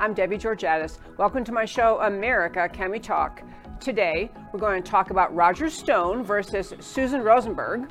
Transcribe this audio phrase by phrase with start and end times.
[0.00, 0.98] I'm Debbie Georgatos.
[1.16, 3.42] Welcome to my show, America Can We Talk?
[3.80, 7.90] Today, we're going to talk about Roger Stone versus Susan Rosenberg,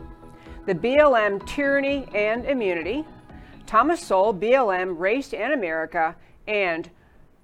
[0.66, 3.04] the BLM tyranny and immunity,
[3.66, 6.16] Thomas Sowell, BLM, race and America,
[6.48, 6.90] and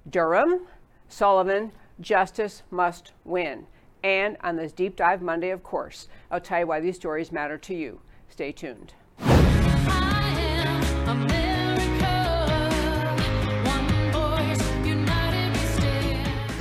[0.09, 0.61] Durham,
[1.09, 3.67] Sullivan, justice must win.
[4.01, 7.57] And on this Deep Dive Monday, of course, I'll tell you why these stories matter
[7.57, 7.99] to you.
[8.29, 8.93] Stay tuned.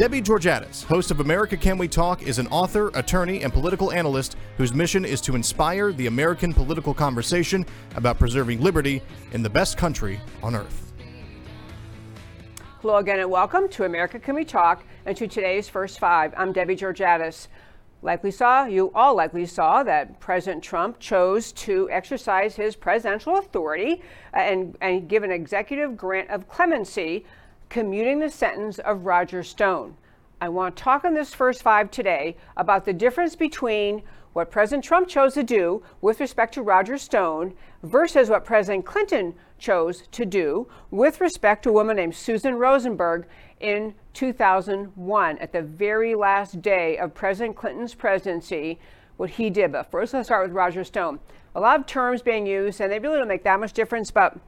[0.03, 4.37] Debbie Georgatos, host of America Can We Talk, is an author, attorney, and political analyst
[4.57, 9.77] whose mission is to inspire the American political conversation about preserving liberty in the best
[9.79, 10.93] country on earth.
[12.81, 16.35] Hello again, and welcome to America Can We Talk and to today's First Five.
[16.37, 17.47] I'm Debbie Georgatos.
[18.05, 24.03] Likely saw, you all likely saw that President Trump chose to exercise his presidential authority
[24.35, 27.25] uh, and, and give an executive grant of clemency
[27.73, 29.97] commuting the sentence of Roger Stone.
[30.43, 34.03] I want to talk on this first five today about the difference between
[34.35, 39.35] what President Trump chose to do with respect to Roger Stone versus what President Clinton
[39.59, 43.27] chose to do with respect to a woman named Susan Rosenberg
[43.59, 48.79] in 2001 at the very last day of President Clinton's presidency,
[49.17, 49.73] what he did.
[49.73, 51.21] But first, let's start with Roger Stone.
[51.55, 54.39] A lot of terms being used, and they really don't make that much difference, but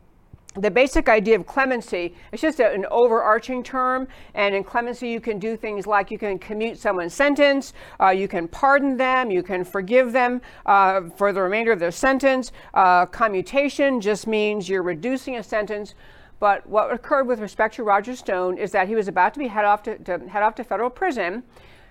[0.57, 5.21] the basic idea of clemency is just a, an overarching term and in clemency you
[5.21, 9.43] can do things like you can commute someone's sentence uh, you can pardon them you
[9.43, 14.83] can forgive them uh, for the remainder of their sentence uh, commutation just means you're
[14.83, 15.95] reducing a sentence
[16.39, 19.49] but what occurred with respect to roger stone is that he was about to be
[19.49, 21.43] head off to, to head off to federal prison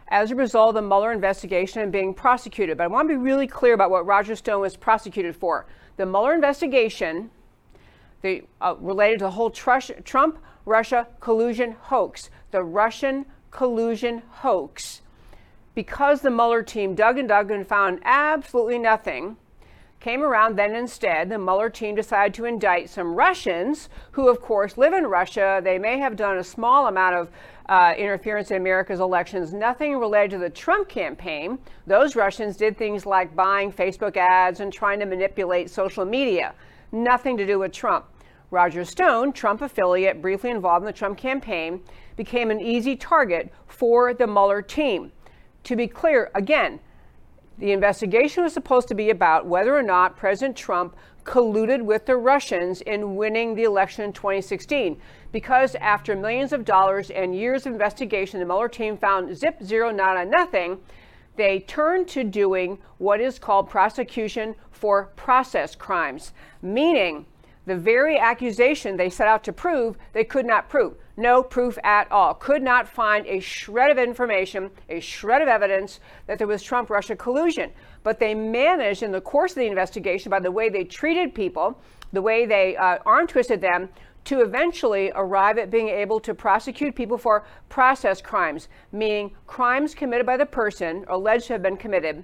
[0.10, 2.78] as a result of the Mueller investigation and being prosecuted.
[2.78, 5.66] But I want to be really clear about what Roger Stone was prosecuted for.
[5.96, 7.32] The Mueller investigation
[8.24, 15.02] the, uh, related to the whole Trump Russia collusion hoax, the Russian collusion hoax.
[15.76, 19.38] Because the Mueller team dug and dug and found absolutely nothing,
[20.00, 24.78] came around then instead, the Mueller team decided to indict some Russians who, of course,
[24.78, 25.62] live in Russia.
[25.64, 27.30] They may have done a small amount of
[27.70, 31.58] uh, interference in America's elections, nothing related to the Trump campaign.
[31.88, 36.54] Those Russians did things like buying Facebook ads and trying to manipulate social media.
[36.92, 38.06] Nothing to do with Trump.
[38.54, 41.82] Roger Stone, Trump affiliate briefly involved in the Trump campaign,
[42.16, 45.12] became an easy target for the Mueller team.
[45.64, 46.80] To be clear, again,
[47.58, 52.16] the investigation was supposed to be about whether or not President Trump colluded with the
[52.16, 55.02] Russians in winning the election in 2016.
[55.32, 59.90] Because after millions of dollars and years of investigation, the Mueller team found zip, zero,
[59.90, 60.78] nada, nothing.
[61.38, 67.26] They turned to doing what is called prosecution for process crimes, meaning
[67.66, 70.96] the very accusation they set out to prove, they could not prove.
[71.16, 72.34] No proof at all.
[72.34, 76.90] Could not find a shred of information, a shred of evidence that there was Trump
[76.90, 77.72] Russia collusion.
[78.04, 81.80] But they managed, in the course of the investigation, by the way they treated people,
[82.12, 83.90] the way they uh, arm twisted them,
[84.26, 90.26] to eventually arrive at being able to prosecute people for process crimes, meaning crimes committed
[90.26, 92.24] by the person, alleged to have been committed,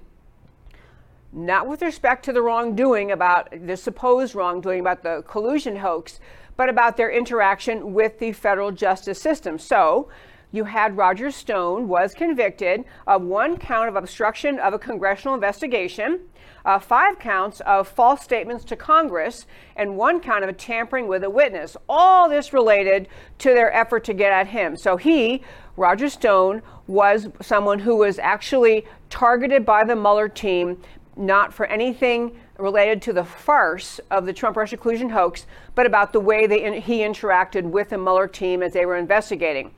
[1.32, 6.20] not with respect to the wrongdoing about the supposed wrongdoing about the collusion hoax,
[6.58, 9.58] but about their interaction with the federal justice system.
[9.60, 10.10] So,
[10.52, 16.22] you had Roger Stone was convicted of one count of obstruction of a congressional investigation,
[16.66, 19.46] uh, five counts of false statements to Congress,
[19.76, 21.78] and one count of tampering with a witness.
[21.88, 23.08] All this related
[23.38, 24.76] to their effort to get at him.
[24.76, 25.44] So he,
[25.78, 30.82] Roger Stone, was someone who was actually targeted by the Mueller team
[31.20, 36.14] not for anything related to the farce of the Trump Russia collusion hoax, but about
[36.14, 39.72] the way in, he interacted with the Mueller team as they were investigating.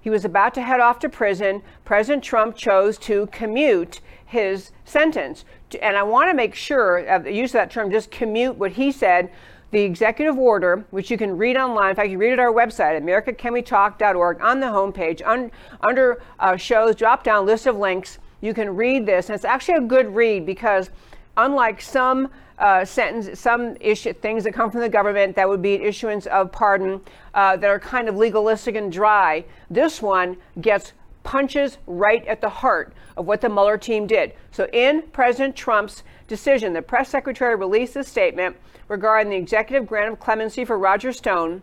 [0.00, 1.62] He was about to head off to prison.
[1.84, 5.44] President Trump chose to commute his sentence.
[5.80, 8.92] And I want to make sure, the use of that term, just commute what he
[8.92, 9.30] said.
[9.70, 12.52] The executive order, which you can read online, in fact, you read it at our
[12.52, 15.50] website, americacanwetalk.org, on the homepage, un,
[15.80, 19.76] under uh, shows, drop down list of links you can read this, and it's actually
[19.76, 20.90] a good read because,
[21.38, 22.28] unlike some
[22.58, 26.26] uh, sentence, some issue, things that come from the government that would be an issuance
[26.26, 27.00] of pardon
[27.32, 30.92] uh, that are kind of legalistic and dry, this one gets
[31.22, 34.34] punches right at the heart of what the Mueller team did.
[34.50, 38.56] So, in President Trump's decision, the press secretary released a statement
[38.88, 41.62] regarding the executive grant of clemency for Roger Stone.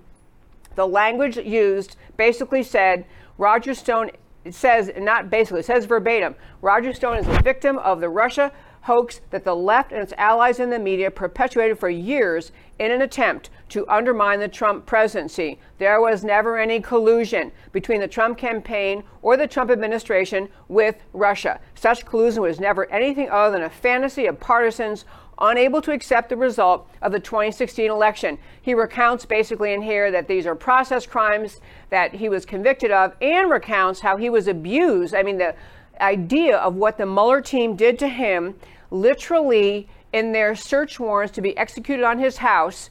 [0.75, 3.06] The language used basically said
[3.38, 4.12] Roger Stone
[4.45, 8.51] it says, not basically, it says verbatim Roger Stone is a victim of the Russia
[8.81, 13.01] hoax that the left and its allies in the media perpetuated for years in an
[13.01, 15.59] attempt to undermine the Trump presidency.
[15.77, 21.59] There was never any collusion between the Trump campaign or the Trump administration with Russia.
[21.75, 25.06] Such collusion was never anything other than a fantasy of partisans
[25.39, 28.38] unable to accept the result of the 2016 election.
[28.62, 33.13] He recounts basically in here that these are process crimes that he was convicted of
[33.21, 35.15] and recounts how he was abused.
[35.15, 35.56] I mean, the
[36.01, 38.56] idea of what the Mueller team did to him
[38.91, 42.89] literally in their search warrants to be executed on his house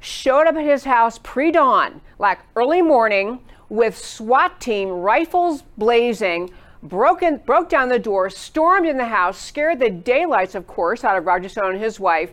[0.00, 6.50] showed up at his house pre dawn, like early morning, with SWAT team, rifles blazing,
[6.82, 11.16] broken, broke down the door, stormed in the house, scared the daylights, of course, out
[11.16, 12.30] of Roger Stone and his wife,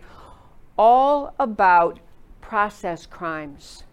[0.77, 1.99] all about
[2.41, 3.83] process crimes.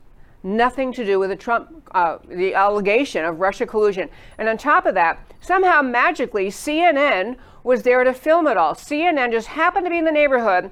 [0.42, 4.08] Nothing to do with the Trump, uh, the allegation of Russia collusion.
[4.38, 8.74] And on top of that, somehow magically, CNN was there to film it all.
[8.74, 10.70] CNN just happened to be in the neighborhood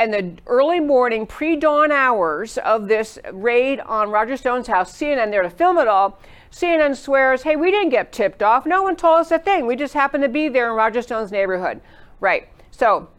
[0.00, 5.30] and the early morning, pre dawn hours of this raid on Roger Stone's house, CNN
[5.30, 6.18] there to film it all.
[6.50, 8.64] CNN swears, hey, we didn't get tipped off.
[8.64, 9.66] No one told us a thing.
[9.66, 11.82] We just happened to be there in Roger Stone's neighborhood.
[12.18, 12.48] Right.
[12.70, 13.10] So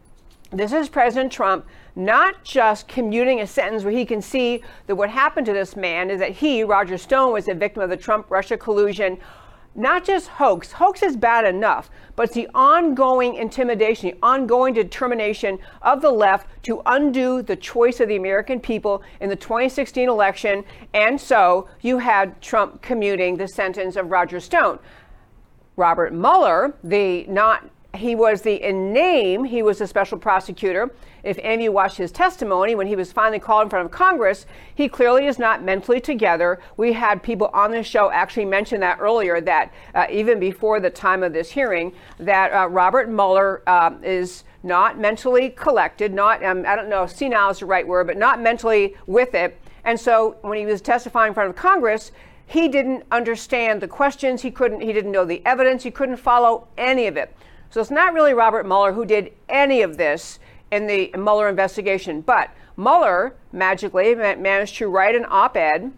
[0.50, 5.08] this is President Trump not just commuting a sentence where he can see that what
[5.08, 8.28] happened to this man is that he, Roger Stone, was a victim of the Trump
[8.28, 9.18] Russia collusion
[9.74, 15.58] not just hoax, hoax is bad enough, but it's the ongoing intimidation, the ongoing determination
[15.80, 20.64] of the left to undo the choice of the American people in the 2016 election.
[20.92, 24.78] And so you had Trump commuting the sentence of Roger Stone.
[25.76, 30.90] Robert Mueller, the not he was the in name, he was a special prosecutor.
[31.22, 34.46] If any of watched his testimony when he was finally called in front of Congress,
[34.74, 36.60] he clearly is not mentally together.
[36.76, 40.90] We had people on this show actually mention that earlier, that uh, even before the
[40.90, 46.64] time of this hearing, that uh, Robert Mueller uh, is not mentally collected, not, um,
[46.66, 49.60] I don't know senile is the right word, but not mentally with it.
[49.84, 52.12] And so when he was testifying in front of Congress,
[52.46, 54.42] he didn't understand the questions.
[54.42, 55.82] He couldn't, he didn't know the evidence.
[55.82, 57.34] He couldn't follow any of it.
[57.70, 60.38] So it's not really Robert Mueller who did any of this
[60.72, 65.92] in the Mueller investigation, but Mueller magically managed to write an op ed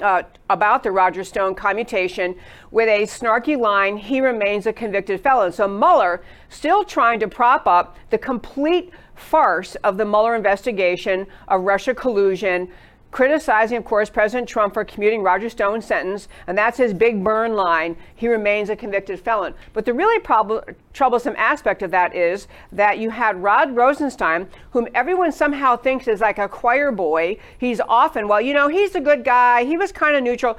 [0.00, 2.36] uh, about the Roger Stone commutation
[2.70, 5.50] with a snarky line, he remains a convicted felon.
[5.50, 11.62] So Mueller still trying to prop up the complete farce of the Mueller investigation of
[11.62, 12.68] Russia collusion,
[13.10, 17.54] criticizing, of course, President Trump for commuting Roger Stone's sentence, and that's his big burn
[17.54, 17.96] line.
[18.14, 19.54] He remains a convicted felon.
[19.72, 24.88] But the really prob- troublesome aspect of that is that you had Rod Rosenstein, whom
[24.94, 27.38] everyone somehow thinks is like a choir boy.
[27.56, 29.64] He's often, well, you know, he's a good guy.
[29.64, 30.58] He was kind of neutral.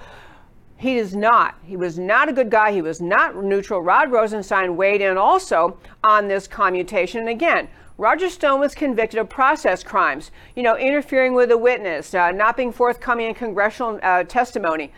[0.77, 1.55] He is not.
[1.63, 2.71] He was not a good guy.
[2.71, 3.81] He was not neutral.
[3.81, 7.19] Rod Rosenstein weighed in also on this commutation.
[7.19, 7.67] And again,
[7.99, 12.55] Roger Stone was convicted of process crimes, you know, interfering with a witness, uh, not
[12.55, 14.93] being forthcoming in congressional uh, testimony.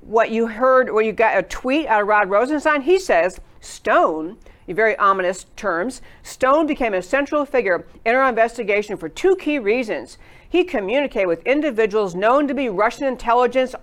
[0.00, 4.38] What you heard, or you got a tweet out of Rod Rosenstein, he says Stone,
[4.68, 9.58] in very ominous terms, Stone became a central figure in our investigation for two key
[9.58, 10.16] reasons.
[10.48, 13.74] He communicated with individuals known to be Russian intelligence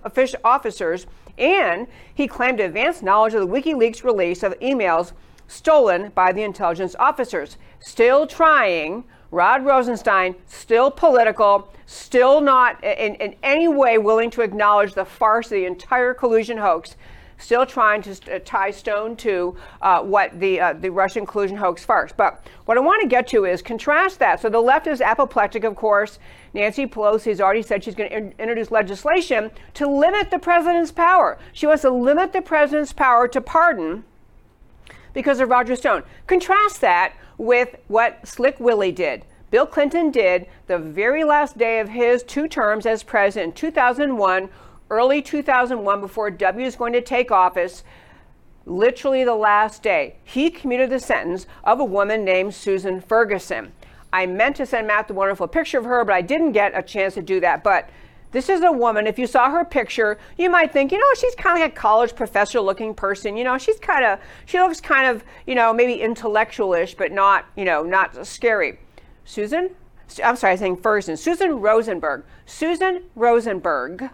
[0.42, 1.06] officers,
[1.36, 5.12] and he claimed advanced knowledge of the WikiLeaks release of emails
[5.52, 7.58] stolen by the intelligence officers.
[7.80, 14.94] Still trying, Rod Rosenstein, still political, still not in, in any way willing to acknowledge
[14.94, 16.96] the farce of the entire collusion hoax,
[17.36, 21.84] still trying to uh, tie Stone to uh, what the, uh, the Russian collusion hoax
[21.84, 22.12] farce.
[22.16, 24.40] But what I want to get to is contrast that.
[24.40, 26.18] So the left is apoplectic, of course.
[26.54, 30.92] Nancy Pelosi has already said she's going to in- introduce legislation to limit the president's
[30.92, 31.38] power.
[31.52, 34.04] She wants to limit the president's power to pardon
[35.12, 36.02] because of Roger Stone.
[36.26, 39.24] Contrast that with what Slick Willie did.
[39.50, 44.48] Bill Clinton did the very last day of his two terms as president in 2001,
[44.88, 47.84] early 2001, before W is going to take office,
[48.64, 50.16] literally the last day.
[50.24, 53.72] He commuted the sentence of a woman named Susan Ferguson.
[54.12, 56.82] I meant to send Matt the wonderful picture of her, but I didn't get a
[56.82, 57.64] chance to do that.
[57.64, 57.88] But
[58.32, 61.34] this is a woman, if you saw her picture, you might think, you know, she's
[61.34, 63.36] kind of like a college professor looking person.
[63.36, 67.44] You know, she's kind of, she looks kind of, you know, maybe intellectualish, but not,
[67.56, 68.80] you know, not scary.
[69.24, 69.70] Susan,
[70.24, 71.16] I'm sorry, I'm saying Ferguson.
[71.16, 72.24] Susan Rosenberg.
[72.46, 74.10] Susan Rosenberg.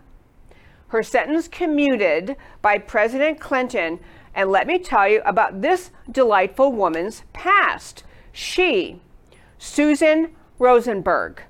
[0.88, 4.00] Her sentence commuted by President Clinton.
[4.34, 8.04] And let me tell you about this delightful woman's past.
[8.32, 9.00] She,
[9.58, 11.42] Susan Rosenberg,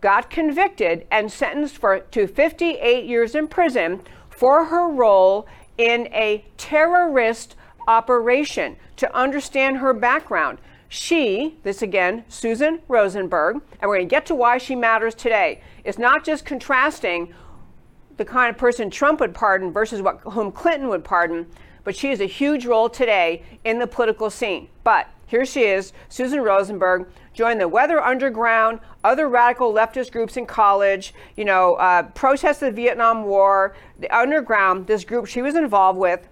[0.00, 4.00] got convicted and sentenced for, to 58 years in prison
[4.30, 8.76] for her role in a terrorist operation.
[8.96, 14.34] To understand her background, She, this again, Susan Rosenberg, and we're going to get to
[14.34, 15.60] why she matters today.
[15.84, 17.34] It's not just contrasting
[18.16, 21.46] the kind of person Trump would pardon versus what whom Clinton would pardon,
[21.84, 24.68] but she has a huge role today in the political scene.
[24.82, 30.46] But here she is, Susan Rosenberg, joined the Weather Underground, other radical leftist groups in
[30.46, 35.98] college, you know, uh, protests the Vietnam War, the Underground, this group she was involved
[35.98, 36.26] with,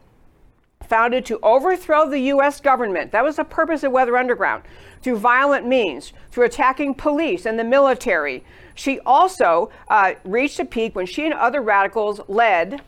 [0.88, 2.58] founded to overthrow the U.S.
[2.58, 3.12] government.
[3.12, 4.62] That was the purpose of Weather Underground,
[5.02, 8.44] through violent means, through attacking police and the military.
[8.74, 12.80] She also uh, reached a peak when she and other radicals led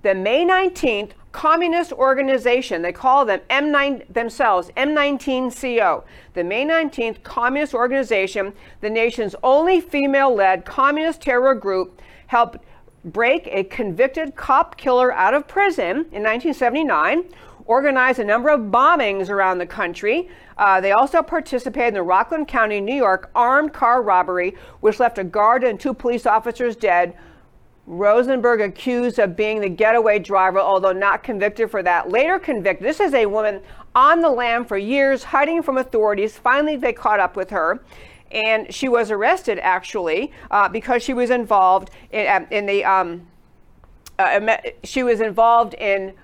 [0.00, 2.82] the May 19th communist organization.
[2.82, 6.04] They call them M9 themselves, M19CO.
[6.34, 12.58] The May 19th communist organization, the nation's only female-led communist terror group, helped
[13.04, 17.24] break a convicted cop killer out of prison in 1979,
[17.66, 20.28] organized a number of bombings around the country.
[20.58, 25.18] Uh, they also participated in the Rockland County, New York armed car robbery, which left
[25.18, 27.16] a guard and two police officers dead.
[27.86, 32.10] Rosenberg accused of being the getaway driver, although not convicted for that.
[32.10, 32.86] Later convicted.
[32.86, 33.60] This is a woman
[33.94, 36.36] on the lam for years, hiding from authorities.
[36.38, 37.82] Finally, they caught up with her
[38.32, 43.26] and she was arrested actually uh, because she was involved in, uh, in the um,
[44.18, 46.14] uh, she was involved in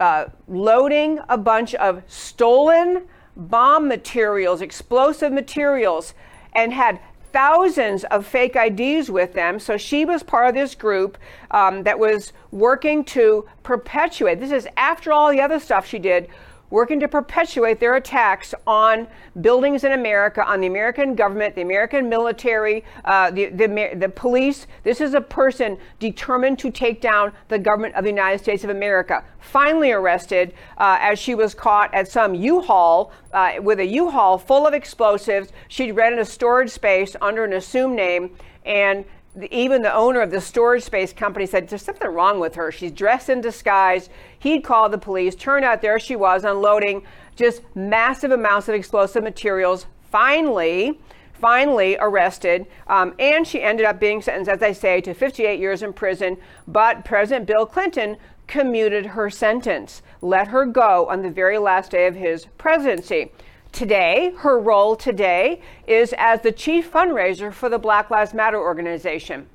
[0.00, 3.06] uh, loading a bunch of stolen
[3.36, 6.14] bomb materials, explosive materials,
[6.54, 7.00] and had
[7.32, 9.58] thousands of fake IDs with them.
[9.58, 11.18] So she was part of this group
[11.50, 14.40] um, that was working to perpetuate.
[14.40, 16.28] This is after all the other stuff she did
[16.70, 19.06] working to perpetuate their attacks on
[19.40, 24.66] buildings in America, on the American government, the American military, uh, the, the, the, police.
[24.82, 28.70] This is a person determined to take down the government of the United States of
[28.70, 29.24] America.
[29.40, 34.66] Finally arrested uh, as she was caught at some U-Haul uh, with a U-Haul full
[34.66, 35.52] of explosives.
[35.68, 39.04] She'd rented a storage space under an assumed name and
[39.50, 42.72] even the owner of the storage space company said there's something wrong with her.
[42.72, 44.08] She's dressed in disguise.
[44.38, 45.34] He'd call the police.
[45.34, 47.02] Turned out there she was unloading
[47.36, 49.86] just massive amounts of explosive materials.
[50.10, 50.98] Finally,
[51.34, 55.82] finally arrested, um, and she ended up being sentenced, as I say, to 58 years
[55.82, 56.36] in prison.
[56.66, 58.16] But President Bill Clinton
[58.48, 63.30] commuted her sentence, let her go on the very last day of his presidency.
[63.72, 69.48] Today, her role today is as the chief fundraiser for the Black Lives Matter organization.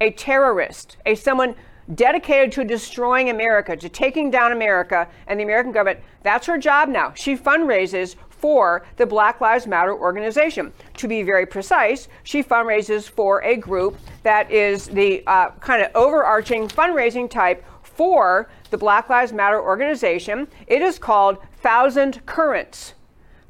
[0.00, 1.54] A terrorist, a someone
[1.94, 6.00] dedicated to destroying America, to taking down America and the American government.
[6.22, 7.12] That's her job now.
[7.14, 10.72] She fundraises for the Black Lives Matter organization.
[10.98, 15.90] To be very precise, she fundraises for a group that is the uh, kind of
[15.94, 20.48] overarching fundraising type for the Black Lives Matter organization.
[20.66, 22.94] It is called Thousand Currents.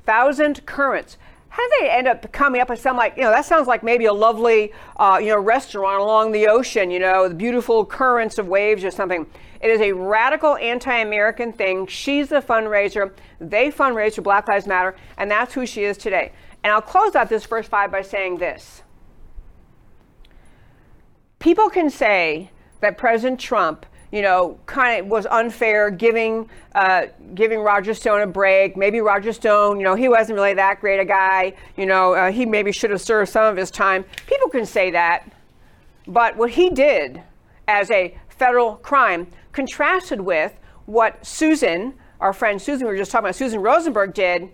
[0.05, 1.17] Thousand Currents.
[1.49, 3.85] How do they end up coming up with something like, you know, that sounds like
[3.85, 8.39] maybe a lovely, uh, you know, restaurant along the ocean, you know, the beautiful currents
[8.39, 9.25] of waves or something.
[9.61, 11.87] It is a radical anti American thing.
[11.87, 13.13] She's the fundraiser.
[13.41, 16.33] They fundraise for Black Lives Matter, and that's who she is today.
[16.65, 18.83] And I'll close out this first five by saying this.
[21.39, 27.59] People can say that President Trump you know, kind of was unfair giving uh, giving
[27.59, 28.77] Roger Stone a break.
[28.77, 31.55] Maybe Roger Stone, you know, he wasn't really that great a guy.
[31.77, 34.05] You know, uh, he maybe should have served some of his time.
[34.29, 35.29] People can say that,
[36.07, 37.21] but what he did
[37.67, 40.53] as a federal crime contrasted with
[40.87, 44.49] what Susan, our friend Susan, we were just talking about, Susan Rosenberg did,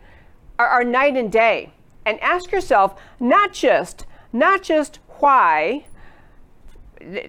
[0.58, 1.70] are, are night and day.
[2.06, 5.84] And ask yourself not just not just why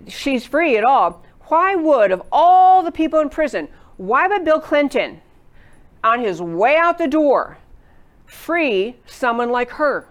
[0.07, 3.67] she's free at all why would, of all the people in prison,
[3.98, 5.22] why would Bill Clinton,
[6.01, 7.58] on his way out the door,
[8.25, 10.08] free someone like her?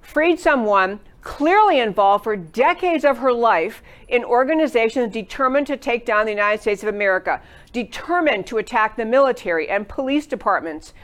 [0.00, 6.24] Freed someone clearly involved for decades of her life in organizations determined to take down
[6.24, 10.94] the United States of America, determined to attack the military and police departments,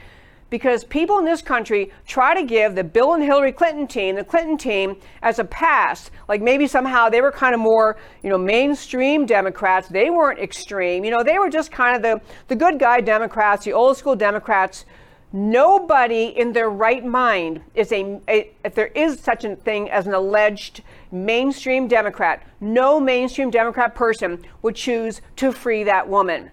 [0.49, 4.23] because people in this country try to give the Bill and Hillary Clinton team, the
[4.23, 6.11] Clinton team, as a pass.
[6.27, 9.87] Like maybe somehow they were kind of more, you know, mainstream Democrats.
[9.87, 11.03] They weren't extreme.
[11.03, 14.15] You know, they were just kind of the, the good guy Democrats, the old school
[14.15, 14.85] Democrats.
[15.33, 20.07] Nobody in their right mind is a, a if there is such a thing as
[20.07, 26.51] an alleged mainstream Democrat, no mainstream Democrat person would choose to free that woman.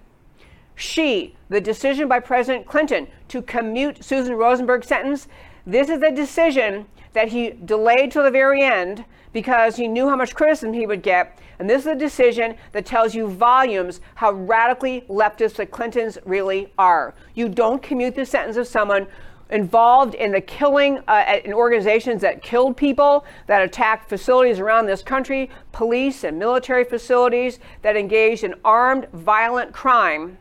[0.82, 5.28] She, the decision by President Clinton to commute Susan Rosenberg's sentence,
[5.64, 10.16] this is a decision that he delayed till the very end because he knew how
[10.16, 11.38] much criticism he would get.
[11.60, 16.72] And this is a decision that tells you volumes how radically leftist the Clintons really
[16.76, 17.14] are.
[17.34, 19.06] You don't commute the sentence of someone
[19.50, 25.02] involved in the killing uh, in organizations that killed people, that attacked facilities around this
[25.02, 30.38] country, police and military facilities that engaged in armed, violent crime.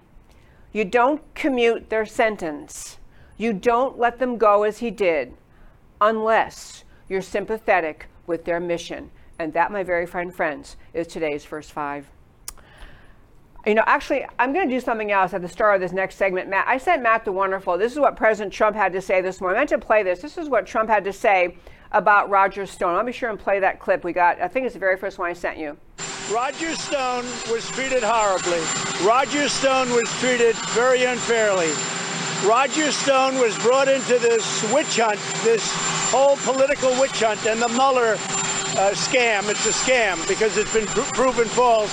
[0.74, 2.98] You don't commute their sentence.
[3.38, 5.34] You don't let them go as he did
[6.00, 9.12] unless you're sympathetic with their mission.
[9.38, 12.08] And that, my very fine friends, is today's first five.
[13.66, 16.16] You know, actually, I'm going to do something else at the start of this next
[16.16, 16.50] segment.
[16.50, 17.78] Matt, I sent Matt the Wonderful.
[17.78, 19.58] This is what President Trump had to say this morning.
[19.58, 20.20] I meant to play this.
[20.20, 21.58] This is what Trump had to say
[21.92, 22.96] about Roger Stone.
[22.96, 24.42] I'll be sure and play that clip we got.
[24.42, 25.78] I think it's the very first one I sent you.
[26.32, 28.62] Roger Stone was treated horribly.
[29.06, 31.70] Roger Stone was treated very unfairly.
[32.48, 35.62] Roger Stone was brought into this witch hunt, this
[36.10, 39.50] whole political witch hunt, and the Mueller uh, scam.
[39.50, 41.92] It's a scam because it's been pr- proven false.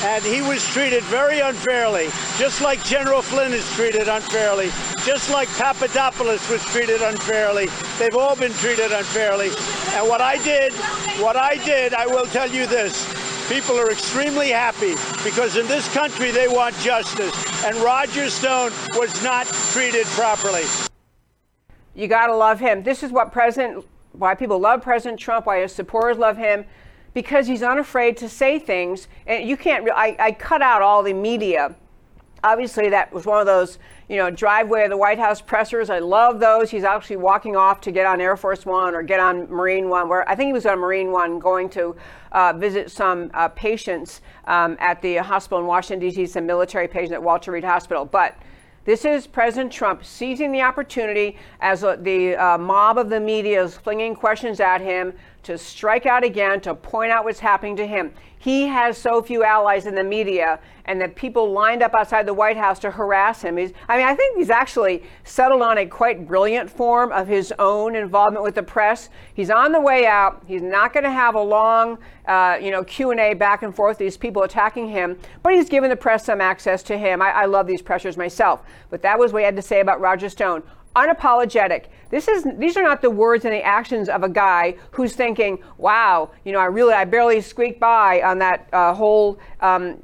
[0.00, 2.06] And he was treated very unfairly,
[2.38, 4.70] just like General Flynn is treated unfairly,
[5.04, 7.68] just like Papadopoulos was treated unfairly.
[7.98, 9.50] They've all been treated unfairly.
[9.92, 10.72] And what I did,
[11.20, 15.92] what I did, I will tell you this people are extremely happy because in this
[15.94, 17.34] country they want justice.
[17.64, 20.64] And Roger Stone was not treated properly.
[21.94, 22.82] You got to love him.
[22.82, 26.64] This is what President, why people love President Trump, why his supporters love him,
[27.14, 29.08] because he's unafraid to say things.
[29.26, 31.74] And you can't, I, I cut out all the media.
[32.44, 33.78] Obviously, that was one of those
[34.08, 35.90] you know, driveway of the White House pressers.
[35.90, 36.70] I love those.
[36.70, 40.08] He's actually walking off to get on Air Force One or get on Marine One,
[40.08, 41.94] where I think he was on Marine One going to
[42.32, 47.12] uh, visit some uh, patients um, at the hospital in Washington, D.C., some military patients
[47.12, 48.06] at Walter Reed Hospital.
[48.06, 48.38] But
[48.86, 53.62] this is President Trump seizing the opportunity as uh, the uh, mob of the media
[53.62, 55.12] is flinging questions at him
[55.48, 58.12] to strike out again, to point out what's happening to him.
[58.38, 62.34] He has so few allies in the media, and that people lined up outside the
[62.34, 63.56] White House to harass him.
[63.56, 67.52] He's, I mean, I think he's actually settled on a quite brilliant form of his
[67.58, 69.08] own involvement with the press.
[69.32, 70.44] He's on the way out.
[70.46, 73.74] He's not going to have a long, uh, you know, Q and A back and
[73.74, 73.96] forth.
[73.96, 77.22] These people attacking him, but he's given the press some access to him.
[77.22, 78.62] I, I love these pressers myself.
[78.90, 80.62] But that was what he had to say about Roger Stone
[80.96, 81.84] unapologetic.
[82.10, 85.58] This is these are not the words and the actions of a guy who's thinking,
[85.76, 89.96] "Wow, you know, I really, I barely squeaked by on that uh, whole um,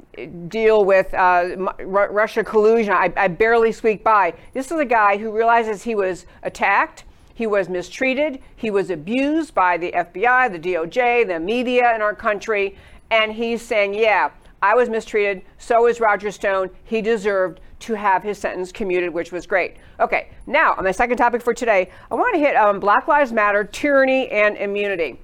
[0.47, 2.93] deal with uh, R- Russia collusion.
[2.93, 7.05] I, I barely squeaked by." This is a guy who realizes he was attacked.
[7.35, 8.39] He was mistreated.
[8.55, 12.77] He was abused by the FBI, the DOJ, the media in our country.
[13.11, 15.43] And he's saying, yeah, I was mistreated.
[15.57, 16.69] So is Roger Stone.
[16.85, 19.77] He deserved to have his sentence commuted, which was great.
[19.99, 23.31] Okay, now on my second topic for today, I want to hit um, Black Lives
[23.31, 25.19] Matter, tyranny, and immunity.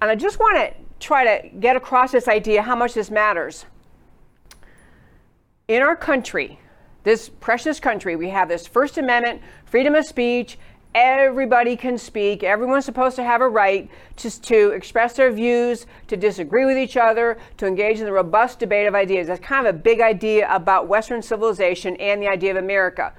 [0.00, 3.66] And I just want to try to get across this idea how much this matters.
[5.68, 6.58] In our country,
[7.04, 10.58] this precious country, we have this First Amendment, freedom of speech,
[10.94, 12.44] everybody can speak.
[12.44, 16.96] Everyone's supposed to have a right to, to express their views, to disagree with each
[16.96, 19.26] other, to engage in the robust debate of ideas.
[19.26, 23.12] That's kind of a big idea about Western civilization and the idea of America.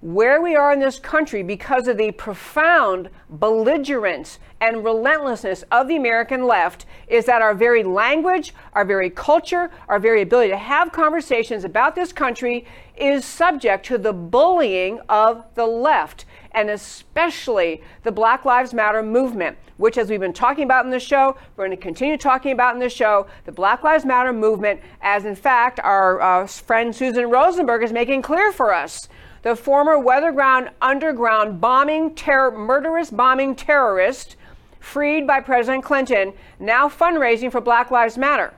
[0.00, 5.96] Where we are in this country, because of the profound belligerence and relentlessness of the
[5.96, 10.92] American left, is that our very language, our very culture, our very ability to have
[10.92, 12.64] conversations about this country
[12.96, 19.58] is subject to the bullying of the left and especially the Black Lives Matter movement,
[19.76, 22.74] which, as we've been talking about in the show, we're going to continue talking about
[22.74, 27.30] in the show, the Black Lives Matter movement, as in fact our uh, friend Susan
[27.30, 29.08] Rosenberg is making clear for us.
[29.42, 34.36] The former Weatherground Underground bombing, terror, murderous bombing terrorist,
[34.80, 38.54] freed by President Clinton, now fundraising for Black Lives Matter.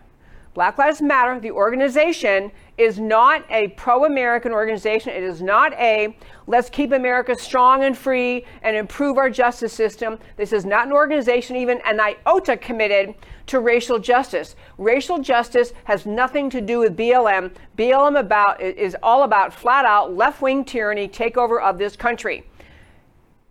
[0.55, 2.51] Black Lives Matter, the organization,
[2.81, 5.13] is not a pro American organization.
[5.13, 6.17] It is not a
[6.47, 10.19] let's keep America strong and free and improve our justice system.
[10.37, 13.15] This is not an organization, even an iota committed
[13.47, 14.57] to racial justice.
[14.79, 17.53] Racial justice has nothing to do with BLM.
[17.77, 22.47] BLM about, is all about flat out left wing tyranny, takeover of this country.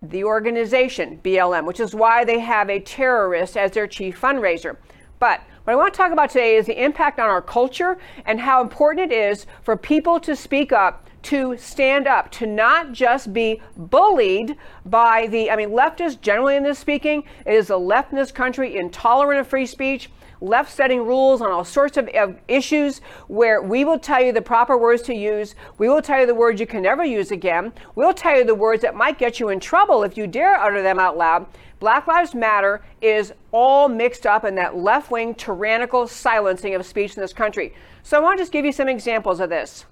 [0.02, 4.76] The organization, BLM, which is why they have a terrorist as their chief fundraiser.
[5.20, 8.40] But what I want to talk about today is the impact on our culture and
[8.40, 13.32] how important it is for people to speak up to stand up, to not just
[13.32, 18.12] be bullied by the, I mean, leftists generally in this speaking, it is a left
[18.12, 20.08] in this country intolerant of free speech
[20.40, 24.40] left setting rules on all sorts of, of, issues where we will tell you the
[24.40, 25.54] proper words to use.
[25.76, 27.72] We will tell you the words you can never use again.
[27.94, 30.82] We'll tell you the words that might get you in trouble if you dare utter
[30.82, 31.46] them out loud.
[31.80, 37.16] Black Lives Matter is all mixed up in that left wing tyrannical silencing of speech
[37.16, 37.74] in this country.
[38.02, 39.86] So I want to just give you some examples of this.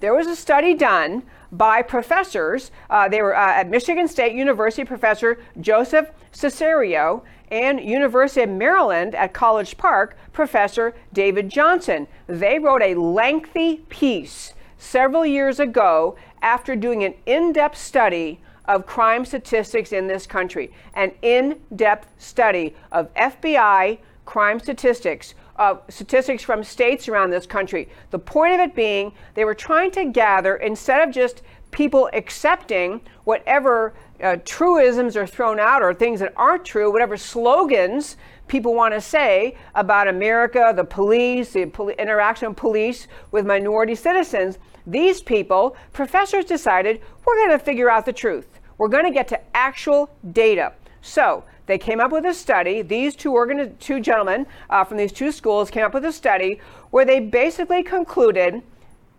[0.00, 2.70] There was a study done by professors.
[2.90, 9.14] Uh, they were uh, at Michigan State University professor Joseph Cesario and University of Maryland
[9.14, 12.06] at College Park professor David Johnson.
[12.26, 19.24] They wrote a lengthy piece several years ago after doing an in-depth study of crime
[19.24, 27.08] statistics in this country, an in-depth study of FBI crime statistics uh, statistics from states
[27.08, 27.88] around this country.
[28.10, 33.00] The point of it being, they were trying to gather, instead of just people accepting
[33.24, 38.16] whatever uh, truisms are thrown out or things that aren't true, whatever slogans
[38.48, 41.62] people want to say about America, the police, the
[41.98, 48.06] interaction of police with minority citizens, these people, professors decided we're going to figure out
[48.06, 48.60] the truth.
[48.78, 50.74] We're going to get to actual data.
[51.02, 52.82] So they came up with a study.
[52.82, 56.60] These two, organi- two gentlemen uh, from these two schools came up with a study
[56.90, 58.62] where they basically concluded,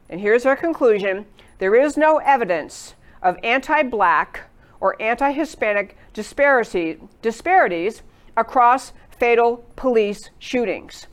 [0.09, 1.25] and here's their conclusion
[1.59, 4.41] there is no evidence of anti black
[4.79, 8.03] or anti Hispanic disparity, disparities
[8.35, 11.07] across fatal police shootings.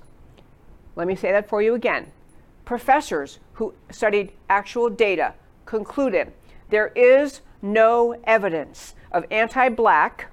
[0.97, 2.13] Let me say that for you again.
[2.65, 5.35] Professors who studied actual data
[5.67, 6.33] concluded
[6.71, 10.31] there is no evidence of anti black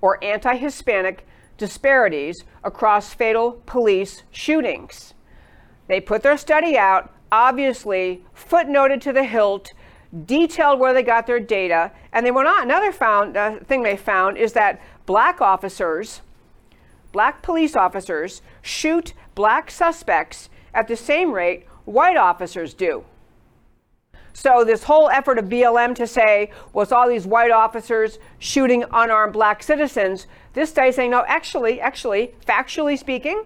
[0.00, 5.14] or anti Hispanic disparities across fatal police shootings.
[5.88, 9.72] They put their study out, obviously footnoted to the hilt,
[10.26, 12.62] detailed where they got their data, and they went on.
[12.64, 16.22] Another found, uh, thing they found is that black officers,
[17.14, 23.04] black police officers, shoot black suspects at the same rate white officers do.
[24.32, 28.84] So this whole effort of BLM to say, well, it's all these white officers shooting
[28.92, 33.44] unarmed black citizens, this study saying, no, actually, actually, factually speaking,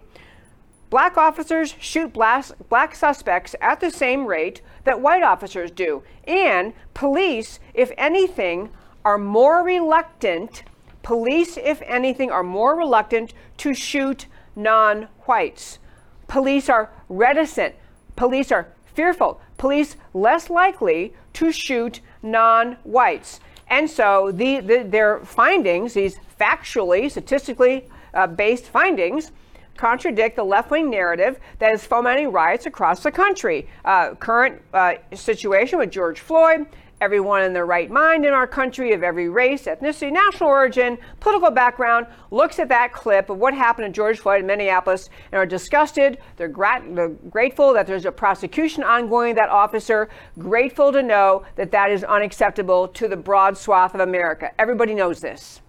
[0.89, 6.03] black officers shoot black, black suspects at the same rate that white officers do.
[6.27, 8.71] And police, if anything,
[9.05, 10.63] are more reluctant,
[11.09, 15.79] police, if anything, are more reluctant to shoot non whites.
[16.27, 17.75] Police are reticent.
[18.15, 19.41] Police are fearful.
[19.57, 23.41] Police less likely to shoot non-whites.
[23.71, 29.33] And so the, the, their findings, these factually, statistically uh, based findings,
[29.79, 33.67] contradict the left wing narrative that is fomenting riots across the country.
[33.87, 36.67] Uh, current uh, situation with George Floyd
[37.01, 41.53] Everyone in their right mind in our country of every race, ethnicity, national origin, political
[41.53, 45.47] background looks at that clip of what happened to George Floyd in Minneapolis and are
[45.47, 46.19] disgusted.
[46.37, 46.53] They're,
[46.91, 50.09] they're grateful that there's a prosecution ongoing that officer,
[50.41, 54.51] grateful to know that that is unacceptable to the broad swath of America.
[54.59, 55.61] Everybody knows this.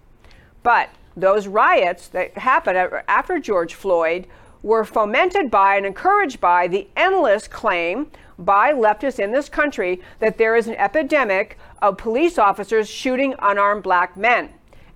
[0.64, 4.26] But those riots that happened after George Floyd
[4.62, 10.38] were fomented by and encouraged by the endless claim by leftists in this country that
[10.38, 14.50] there is an epidemic of police officers shooting unarmed black men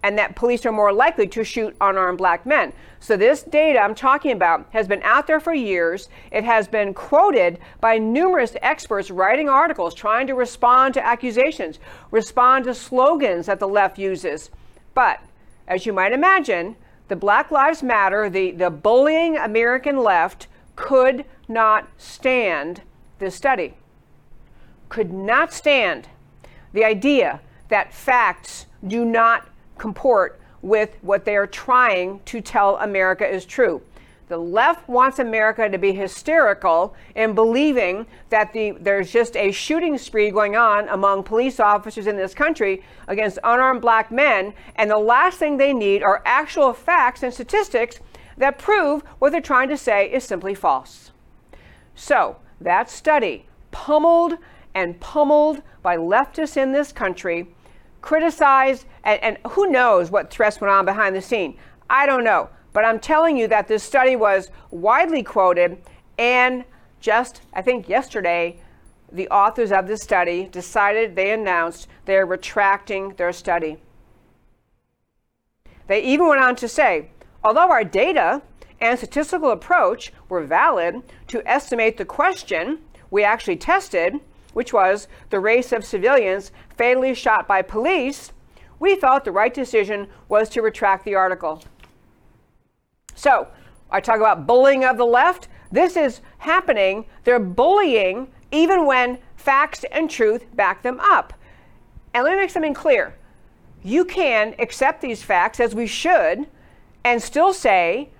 [0.04, 2.74] and that police are more likely to shoot unarmed black men.
[3.00, 6.10] So, this data I'm talking about has been out there for years.
[6.30, 11.78] It has been quoted by numerous experts writing articles trying to respond to accusations,
[12.10, 14.50] respond to slogans that the left uses.
[14.92, 15.20] But,
[15.66, 16.76] as you might imagine,
[17.08, 22.82] the Black Lives Matter, the, the bullying American left, could not stand
[23.18, 23.74] this study
[24.94, 26.06] could not stand
[26.72, 33.26] the idea that facts do not comport with what they are trying to tell America
[33.26, 33.82] is true.
[34.34, 39.96] The left wants America to be hysterical in believing that the, there's just a shooting
[39.96, 44.98] spree going on among police officers in this country against unarmed black men, and the
[44.98, 48.00] last thing they need are actual facts and statistics
[48.36, 51.12] that prove what they're trying to say is simply false.
[51.94, 54.38] So, that study, pummeled
[54.74, 57.54] and pummeled by leftists in this country,
[58.02, 61.56] criticized, and, and who knows what threats went on behind the scene.
[61.88, 62.48] I don't know.
[62.74, 65.78] But I'm telling you that this study was widely quoted,
[66.18, 66.64] and
[67.00, 68.58] just, I think, yesterday,
[69.12, 73.78] the authors of this study decided, they announced they're retracting their study.
[75.86, 77.10] They even went on to say,
[77.44, 78.42] although our data
[78.80, 84.18] and statistical approach were valid to estimate the question we actually tested,
[84.52, 88.32] which was the race of civilians fatally shot by police,
[88.80, 91.62] we felt the right decision was to retract the article.
[93.14, 93.48] So,
[93.90, 95.48] I talk about bullying of the left.
[95.70, 97.06] This is happening.
[97.24, 101.32] They're bullying even when facts and truth back them up.
[102.12, 103.14] And let me make something clear.
[103.82, 106.46] You can accept these facts, as we should,
[107.04, 108.10] and still say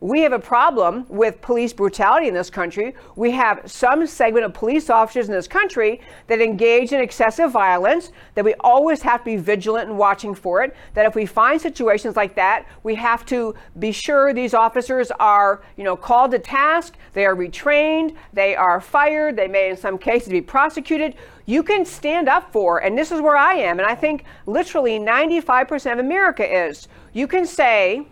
[0.00, 2.94] we have a problem with police brutality in this country.
[3.16, 8.10] We have some segment of police officers in this country that engage in excessive violence,
[8.34, 10.74] that we always have to be vigilant and watching for it.
[10.94, 15.62] That if we find situations like that, we have to be sure these officers are,
[15.76, 19.98] you know, called to task, they are retrained, they are fired, they may in some
[19.98, 21.14] cases be prosecuted.
[21.44, 24.98] You can stand up for, and this is where I am, and I think literally
[24.98, 26.88] 95% of America is.
[27.12, 28.06] You can say,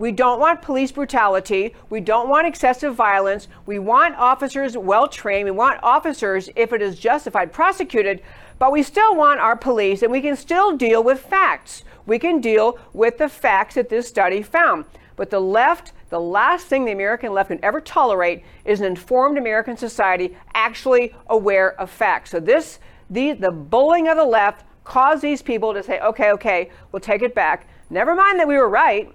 [0.00, 1.74] we don't want police brutality.
[1.90, 3.48] We don't want excessive violence.
[3.66, 5.44] We want officers well trained.
[5.44, 8.22] We want officers, if it is justified, prosecuted.
[8.58, 11.84] But we still want our police, and we can still deal with facts.
[12.06, 14.86] We can deal with the facts that this study found.
[15.16, 19.36] But the left, the last thing the American left can ever tolerate is an informed
[19.36, 22.30] American society actually aware of facts.
[22.30, 22.78] So this,
[23.10, 27.20] the, the bullying of the left caused these people to say, okay, okay, we'll take
[27.20, 27.68] it back.
[27.90, 29.14] Never mind that we were right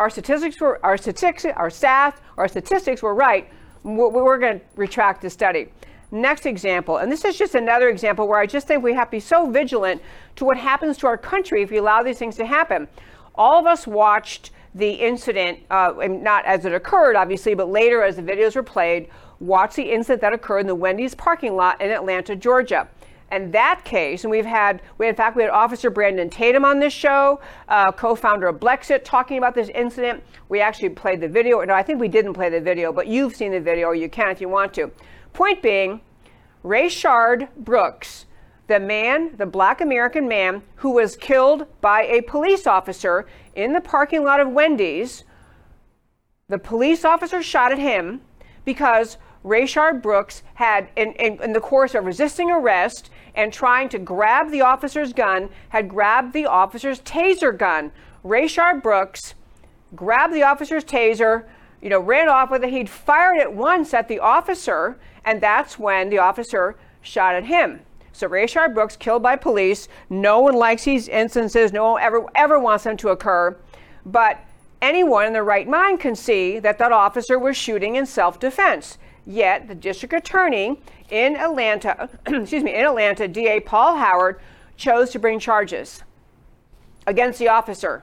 [0.00, 3.46] our statistics were our statistics, our staff, our statistics were right.
[3.82, 5.68] We're going to retract the study.
[6.10, 9.10] Next example, and this is just another example where I just think we have to
[9.12, 10.00] be so vigilant
[10.36, 12.88] to what happens to our country if we allow these things to happen.
[13.34, 18.16] All of us watched the incident, uh, not as it occurred, obviously, but later as
[18.16, 21.90] the videos were played, watched the incident that occurred in the Wendy's parking lot in
[21.90, 22.88] Atlanta, Georgia.
[23.30, 26.80] And that case, and we've had, we in fact, we had Officer Brandon Tatum on
[26.80, 30.22] this show, uh, co-founder of Blexit, talking about this incident.
[30.48, 31.60] We actually played the video.
[31.62, 34.08] No, I think we didn't play the video, but you've seen the video, or you
[34.08, 34.90] can if you want to.
[35.32, 36.00] Point being,
[36.64, 38.26] Rayshard Brooks,
[38.66, 43.80] the man, the black American man who was killed by a police officer in the
[43.80, 45.24] parking lot of Wendy's,
[46.48, 48.20] the police officer shot at him
[48.64, 53.98] because Rayshard Brooks had, in, in, in, the course of resisting arrest and trying to
[53.98, 57.92] grab the officer's gun, had grabbed the officer's taser gun.
[58.24, 59.34] Rayshard Brooks
[59.94, 61.44] grabbed the officer's taser,
[61.80, 62.70] you know, ran off with it.
[62.70, 67.80] He'd fired it once at the officer, and that's when the officer shot at him.
[68.12, 69.88] So Rayshard Brooks killed by police.
[70.10, 71.72] No one likes these instances.
[71.72, 73.56] No one ever ever wants them to occur.
[74.04, 74.38] But
[74.82, 78.98] anyone in their right mind can see that that officer was shooting in self-defense.
[79.30, 84.40] Yet the district attorney in Atlanta, excuse me, in Atlanta, DA Paul Howard
[84.76, 86.02] chose to bring charges
[87.06, 88.02] against the officer,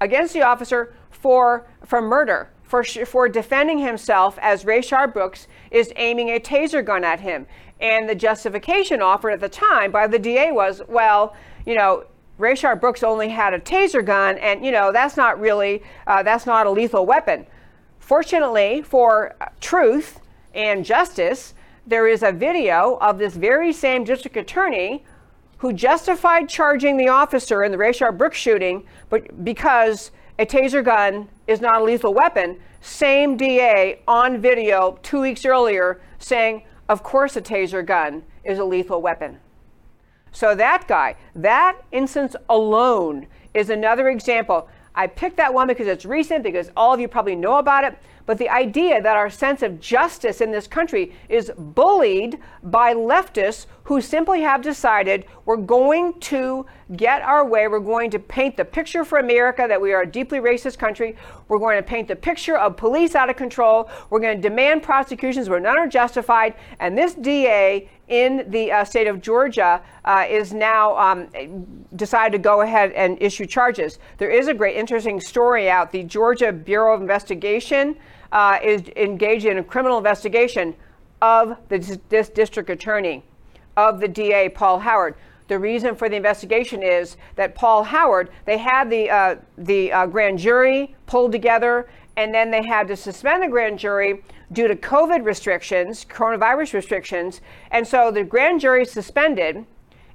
[0.00, 6.30] against the officer for for murder, for for defending himself as Rayshard Brooks is aiming
[6.30, 7.46] a taser gun at him.
[7.80, 12.06] And the justification offered at the time by the DA was, well, you know,
[12.40, 16.44] Rayshard Brooks only had a taser gun, and you know that's not really uh, that's
[16.44, 17.46] not a lethal weapon.
[18.00, 20.18] Fortunately for truth,
[20.56, 21.54] and justice,
[21.86, 25.04] there is a video of this very same district attorney
[25.58, 31.28] who justified charging the officer in the Rayshard Brooks shooting, but because a taser gun
[31.46, 37.36] is not a lethal weapon, same DA on video two weeks earlier saying, of course,
[37.36, 39.38] a taser gun is a lethal weapon.
[40.32, 44.68] So that guy, that instance alone is another example.
[44.94, 47.98] I picked that one because it's recent, because all of you probably know about it.
[48.26, 53.66] But the idea that our sense of justice in this country is bullied by leftists
[53.84, 57.68] who simply have decided we're going to get our way.
[57.68, 61.16] We're going to paint the picture for America that we are a deeply racist country.
[61.46, 63.88] We're going to paint the picture of police out of control.
[64.10, 66.54] We're going to demand prosecutions where none are justified.
[66.80, 72.42] And this DA in the uh, state of Georgia uh, is now um, decided to
[72.42, 74.00] go ahead and issue charges.
[74.18, 75.92] There is a great, interesting story out.
[75.92, 77.96] The Georgia Bureau of Investigation
[78.32, 80.74] uh, is engaged in a criminal investigation
[81.22, 83.22] of the, this district attorney,
[83.76, 85.14] of the DA, Paul Howard.
[85.48, 90.06] The reason for the investigation is that Paul Howard, they had the, uh, the uh,
[90.06, 94.74] grand jury pulled together, and then they had to suspend the grand jury due to
[94.74, 97.40] COVID restrictions, coronavirus restrictions.
[97.70, 99.64] And so the grand jury suspended,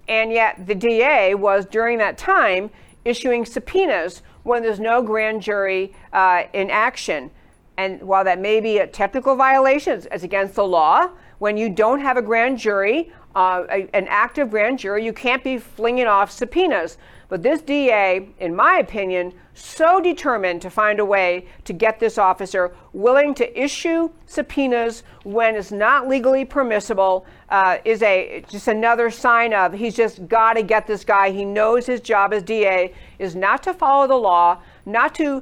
[0.08, 2.70] and yet the DA was during that time
[3.06, 7.32] issuing subpoenas when there's no grand jury uh, in action.
[7.78, 11.10] And while that may be a technical violation, it's against the law.
[11.40, 15.44] When you don't have a grand jury, uh, a, an active grand jury, you can't
[15.44, 16.98] be flinging off subpoenas.
[17.30, 22.18] But this DA, in my opinion, so determined to find a way to get this
[22.18, 29.10] officer willing to issue subpoenas when it's not legally permissible uh, is a just another
[29.10, 31.32] sign of he's just got to get this guy.
[31.32, 35.42] He knows his job as DA is not to follow the law, not to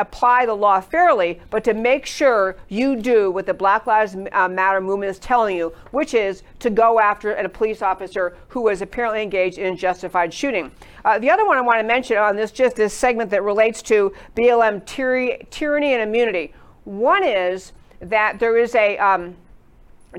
[0.00, 4.48] apply the law fairly, but to make sure you do what the Black Lives uh,
[4.48, 8.82] Matter movement is telling you, which is to go after a police officer who was
[8.82, 10.72] apparently engaged in justified shooting.
[11.04, 13.82] Uh, the other one I want to mention on this, just this segment that relates
[13.82, 16.52] to BLM tyranny, tyranny and immunity.
[16.84, 19.36] One is that there is a um,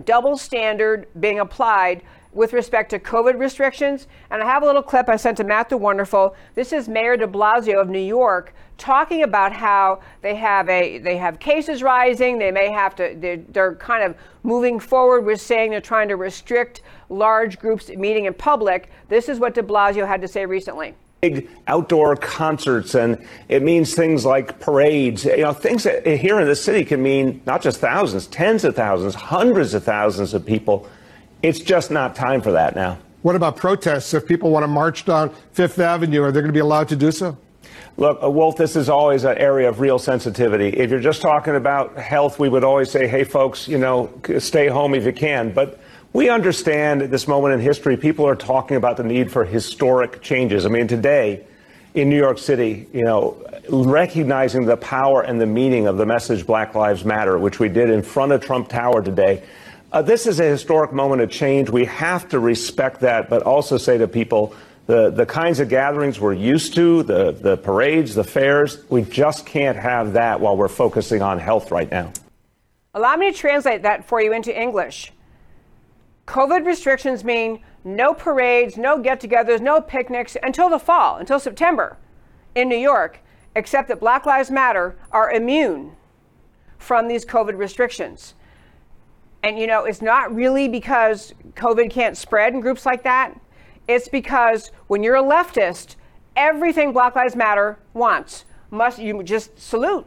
[0.06, 4.08] double standard being applied with respect to COVID restrictions.
[4.30, 6.36] And I have a little clip I sent to Matt the Wonderful.
[6.56, 11.18] This is Mayor de Blasio of New York talking about how they have a they
[11.18, 12.40] have cases rising.
[12.40, 16.16] They may have to they're, they're kind of moving forward with saying they're trying to
[16.16, 18.90] restrict large groups meeting in public.
[19.08, 23.94] This is what de Blasio had to say recently big outdoor concerts and it means
[23.94, 27.80] things like parades you know things that here in the city can mean not just
[27.80, 30.90] thousands tens of thousands hundreds of thousands of people
[31.42, 32.98] it's just not time for that now.
[33.22, 34.14] What about protests?
[34.14, 36.96] If people want to march down Fifth Avenue, are they going to be allowed to
[36.96, 37.38] do so?
[37.98, 40.70] Look, uh, Wolf, this is always an area of real sensitivity.
[40.70, 44.68] If you're just talking about health, we would always say, hey, folks, you know, stay
[44.68, 45.52] home if you can.
[45.52, 45.80] But
[46.14, 50.22] we understand at this moment in history, people are talking about the need for historic
[50.22, 50.66] changes.
[50.66, 51.46] I mean, today
[51.94, 53.38] in New York City, you know,
[53.70, 57.90] recognizing the power and the meaning of the message Black Lives Matter, which we did
[57.90, 59.44] in front of Trump Tower today,
[59.92, 61.70] uh, this is a historic moment of change.
[61.70, 64.56] We have to respect that, but also say to people
[64.88, 69.46] the, the kinds of gatherings we're used to, the, the parades, the fairs, we just
[69.46, 72.12] can't have that while we're focusing on health right now.
[72.94, 75.12] Allow me to translate that for you into English.
[76.28, 81.98] COVID restrictions mean no parades, no get togethers, no picnics until the fall, until September
[82.56, 83.20] in New York,
[83.56, 85.96] except that Black Lives Matter are immune
[86.78, 88.34] from these COVID restrictions.
[89.44, 93.40] And you know, it's not really because COVID can't spread in groups like that.
[93.88, 95.96] It's because when you're a leftist,
[96.36, 100.06] everything Black Lives Matter wants must you just salute.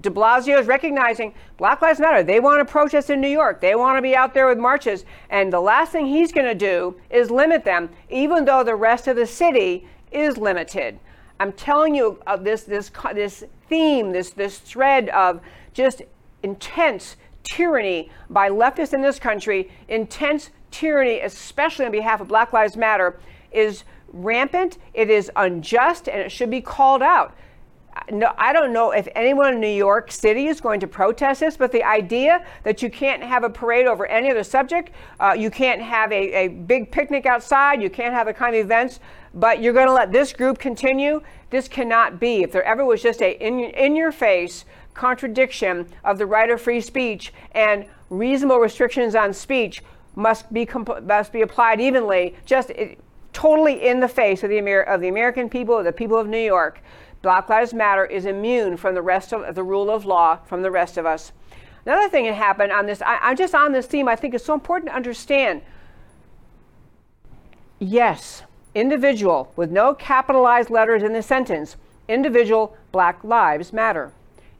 [0.00, 2.22] De Blasio is recognizing Black Lives Matter.
[2.22, 3.60] They want to protest in New York.
[3.60, 5.04] They want to be out there with marches.
[5.30, 9.06] And the last thing he's going to do is limit them, even though the rest
[9.06, 10.98] of the city is limited.
[11.38, 15.40] I'm telling you uh, this, this, this theme, this, this thread of
[15.72, 16.02] just
[16.42, 17.16] intense
[17.50, 23.18] tyranny by leftists in this country, intense tyranny, especially on behalf of Black Lives Matter,
[23.50, 27.34] is rampant, it is unjust, and it should be called out.
[28.10, 31.56] No, I don't know if anyone in New York City is going to protest this,
[31.56, 35.50] but the idea that you can't have a parade over any other subject, uh, you
[35.50, 39.00] can't have a, a big picnic outside, you can't have the kind of events,
[39.34, 42.42] but you're going to let this group continue, this cannot be.
[42.42, 46.60] If there ever was just a in, in your face contradiction of the right of
[46.60, 49.82] free speech and reasonable restrictions on speech
[50.14, 52.98] must be comp- must be applied evenly, just it,
[53.32, 56.38] totally in the face of the, Amer- of the American people, the people of New
[56.38, 56.80] York.
[57.20, 60.70] Black Lives Matter is immune from the rest of the rule of law from the
[60.70, 61.32] rest of us.
[61.84, 64.44] Another thing that happened on this, I, I'm just on this theme, I think it's
[64.44, 65.62] so important to understand.
[67.78, 68.42] Yes,
[68.74, 71.76] individual with no capitalized letters in the sentence,
[72.08, 74.12] individual Black Lives Matter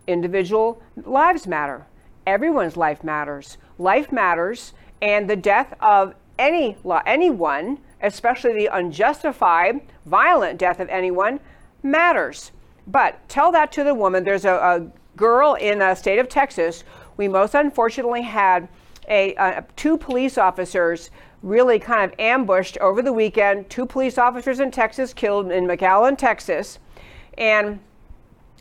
[0.07, 1.87] individual lives matter.
[2.27, 3.59] Everyone's life matters.
[3.79, 11.41] Life matters, and the death of any anyone, especially the unjustified, violent death of anyone,
[11.83, 12.53] matters.
[12.87, 14.25] But tell that to the woman.
[14.25, 16.85] There's a, a girl in the state of Texas.
[17.17, 18.69] We most unfortunately had
[19.09, 21.11] a, a, two police officers
[21.43, 23.71] really kind of ambushed over the weekend.
[23.71, 26.79] Two police officers in Texas killed in McAllen, Texas,
[27.39, 27.79] and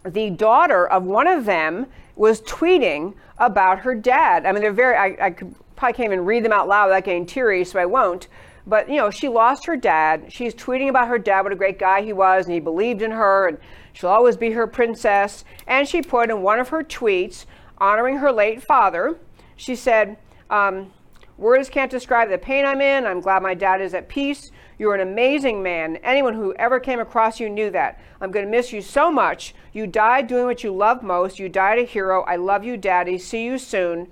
[0.06, 4.46] the daughter of one of them was tweeting about her dad.
[4.46, 7.04] I mean, they're very, I, I could, probably can't even read them out loud without
[7.04, 8.28] getting teary, so I won't.
[8.68, 10.26] But, you know, she lost her dad.
[10.30, 13.12] She's tweeting about her dad, what a great guy he was, and he believed in
[13.12, 13.58] her, and
[13.94, 15.44] she'll always be her princess.
[15.68, 17.46] And she put in one of her tweets,
[17.78, 19.20] honoring her late father,
[19.58, 20.18] she said,
[20.50, 20.92] um,
[21.38, 23.06] Words can't describe the pain I'm in.
[23.06, 24.52] I'm glad my dad is at peace.
[24.78, 25.98] You're an amazing man.
[25.98, 28.00] Anyone who ever came across you knew that.
[28.20, 29.56] I'm going to miss you so much.
[29.74, 31.40] You died doing what you love most.
[31.40, 32.24] You died a hero.
[32.24, 33.18] I love you, Daddy.
[33.18, 34.10] See you soon.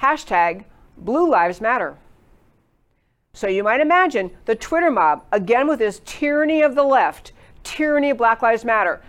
[0.00, 0.64] Hashtag
[0.96, 1.96] Blue Lives Matter.
[3.34, 7.32] So you might imagine the Twitter mob, again with this tyranny of the left,
[7.62, 9.00] tyranny of Black Lives Matter,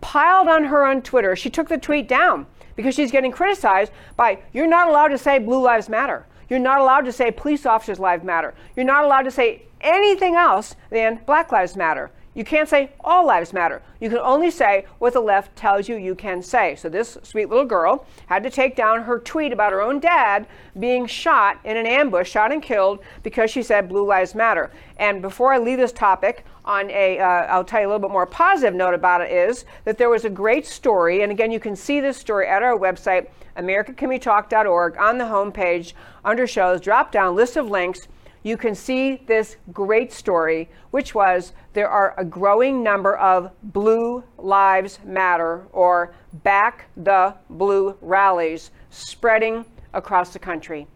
[0.00, 1.34] piled on her on Twitter.
[1.36, 2.46] She took the tweet down
[2.76, 6.26] because she's getting criticized by, you're not allowed to say Blue Lives Matter.
[6.48, 8.54] You're not allowed to say police officers' lives matter.
[8.74, 12.10] You're not allowed to say anything else than Black Lives Matter.
[12.38, 13.82] You can't say all lives matter.
[14.00, 16.76] You can only say what the left tells you you can say.
[16.76, 20.46] So this sweet little girl had to take down her tweet about her own dad
[20.78, 24.70] being shot in an ambush, shot and killed because she said blue lives matter.
[24.98, 28.12] And before I leave this topic, on a, will uh, tell you a little bit
[28.12, 31.58] more positive note about it is that there was a great story, and again, you
[31.58, 37.34] can see this story at our website, americacanwetalk.org, on the homepage under shows, drop down
[37.34, 38.06] list of links
[38.42, 44.22] you can see this great story, which was there are a growing number of Blue
[44.38, 46.14] Lives Matter or
[46.44, 49.64] Back the Blue rallies spreading
[49.94, 50.86] across the country.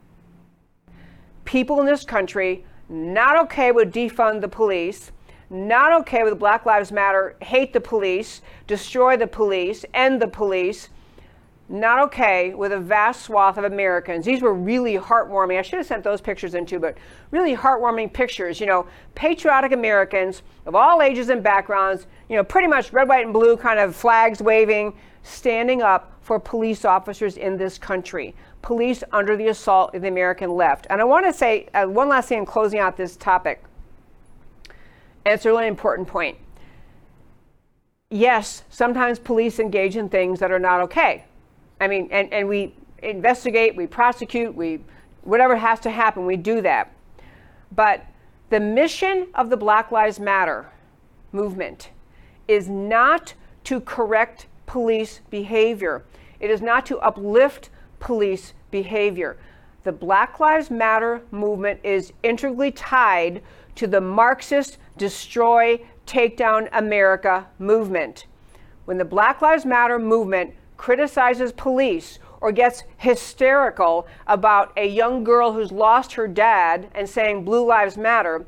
[1.45, 5.13] People in this country not okay with defund the police,
[5.51, 10.89] not okay with Black Lives Matter, hate the police, destroy the police, end the police,
[11.73, 14.27] not okay with a vast swath of Americans.
[14.27, 15.59] These were really heartwarming.
[15.59, 16.99] I should have sent those pictures in too, but
[17.31, 18.61] really heartwarming pictures.
[18.61, 23.25] You know, patriotic Americans of all ages and backgrounds, you know, pretty much red, white,
[23.25, 24.93] and blue kind of flags waving,
[25.23, 28.35] standing up for police officers in this country.
[28.61, 30.87] Police under the assault of the American left.
[30.91, 33.65] And I want to say uh, one last thing in closing out this topic.
[35.25, 36.37] And it's a really important point.
[38.11, 41.25] Yes, sometimes police engage in things that are not okay
[41.83, 44.85] I mean, and, and we investigate, we prosecute, we
[45.23, 46.93] whatever has to happen, we do that.
[47.75, 48.07] But
[48.51, 50.71] the mission of the Black Lives Matter
[51.33, 51.91] movement
[52.47, 56.05] is not to correct police behavior.
[56.39, 59.37] It is not to uplift police behavior.
[59.83, 63.43] The Black Lives Matter movement is integrally tied
[63.75, 68.27] to the Marxist destroy, take down America movement.
[68.85, 75.53] When the Black Lives Matter movement criticizes police or gets hysterical about a young girl
[75.53, 78.45] who's lost her dad and saying Blue Lives Matter,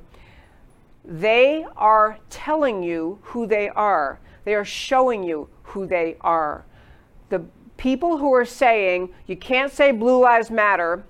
[1.04, 4.18] they are telling you who they are.
[4.42, 6.64] They are showing you who they are.
[7.28, 7.44] The
[7.76, 11.04] people who are saying you can't say Blue Lives Matter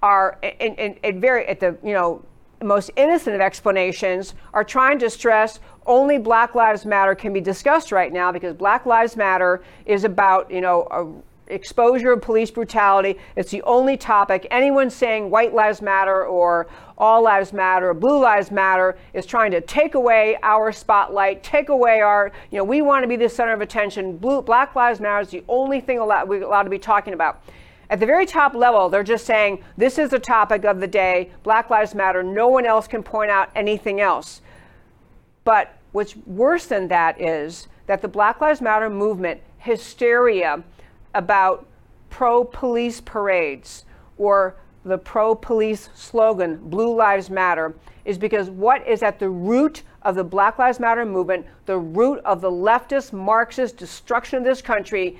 [0.00, 2.24] are, very at the you know
[2.62, 7.92] most innocent of explanations, are trying to stress only Black Lives Matter can be discussed
[7.92, 13.18] right now because Black Lives Matter is about, you know, exposure of police brutality.
[13.36, 14.46] It's the only topic.
[14.50, 16.66] Anyone saying white lives matter or
[16.98, 21.68] all lives matter or blue lives matter is trying to take away our spotlight, take
[21.68, 24.16] away our, you know, we want to be the center of attention.
[24.16, 27.42] Blue, Black Lives Matter is the only thing allowed, we're allowed to be talking about.
[27.88, 31.30] At the very top level, they're just saying this is the topic of the day.
[31.44, 32.22] Black Lives Matter.
[32.22, 34.40] No one else can point out anything else.
[35.44, 40.62] But what's worse than that is that the Black Lives Matter movement hysteria
[41.14, 41.66] about
[42.10, 43.86] pro police parades
[44.18, 47.74] or the pro police slogan, Blue Lives Matter,
[48.04, 52.20] is because what is at the root of the Black Lives Matter movement, the root
[52.26, 55.18] of the leftist Marxist destruction of this country,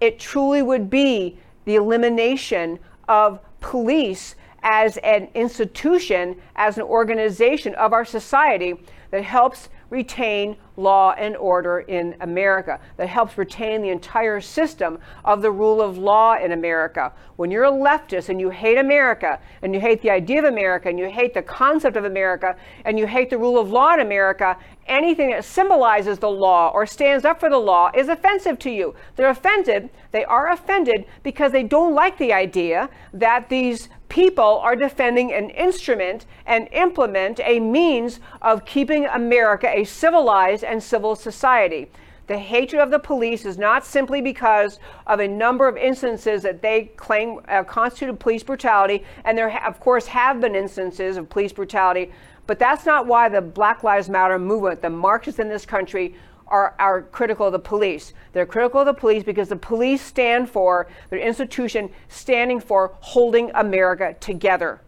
[0.00, 7.92] it truly would be the elimination of police as an institution, as an organization of
[7.92, 8.74] our society
[9.10, 15.40] that helps retain law and order in America, that helps retain the entire system of
[15.40, 17.12] the rule of law in America.
[17.36, 20.88] When you're a leftist and you hate America, and you hate the idea of America,
[20.88, 24.00] and you hate the concept of America, and you hate the rule of law in
[24.00, 24.56] America,
[24.88, 28.96] anything that symbolizes the law or stands up for the law is offensive to you.
[29.14, 34.76] They're offended, they are offended because they don't like the idea that these people are
[34.76, 41.90] defending an instrument and implement a means of keeping America a civilized and civil society.
[42.28, 46.62] The hatred of the police is not simply because of a number of instances that
[46.62, 51.28] they claim uh, constituted police brutality, and there, ha- of course, have been instances of
[51.28, 52.12] police brutality,
[52.46, 56.14] but that's not why the Black Lives Matter movement, the Marxists in this country,
[56.48, 58.12] are, are critical of the police.
[58.32, 63.50] They're critical of the police because the police stand for, their institution standing for holding
[63.54, 64.80] America together,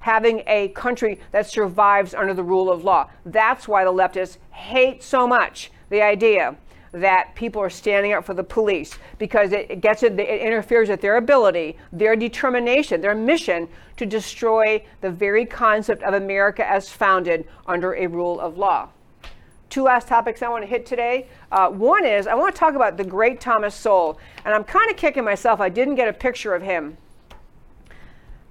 [0.00, 3.10] having a country that survives under the rule of law.
[3.24, 6.56] That's why the leftists hate so much the idea
[6.92, 11.00] that people are standing up for the police because it, gets it, it interferes with
[11.00, 17.48] their ability, their determination, their mission to destroy the very concept of America as founded
[17.66, 18.88] under a rule of law
[19.70, 21.28] two last topics I want to hit today.
[21.50, 24.90] Uh, one is I want to talk about the great Thomas Sowell, and I'm kind
[24.90, 25.60] of kicking myself.
[25.60, 26.96] I didn't get a picture of him.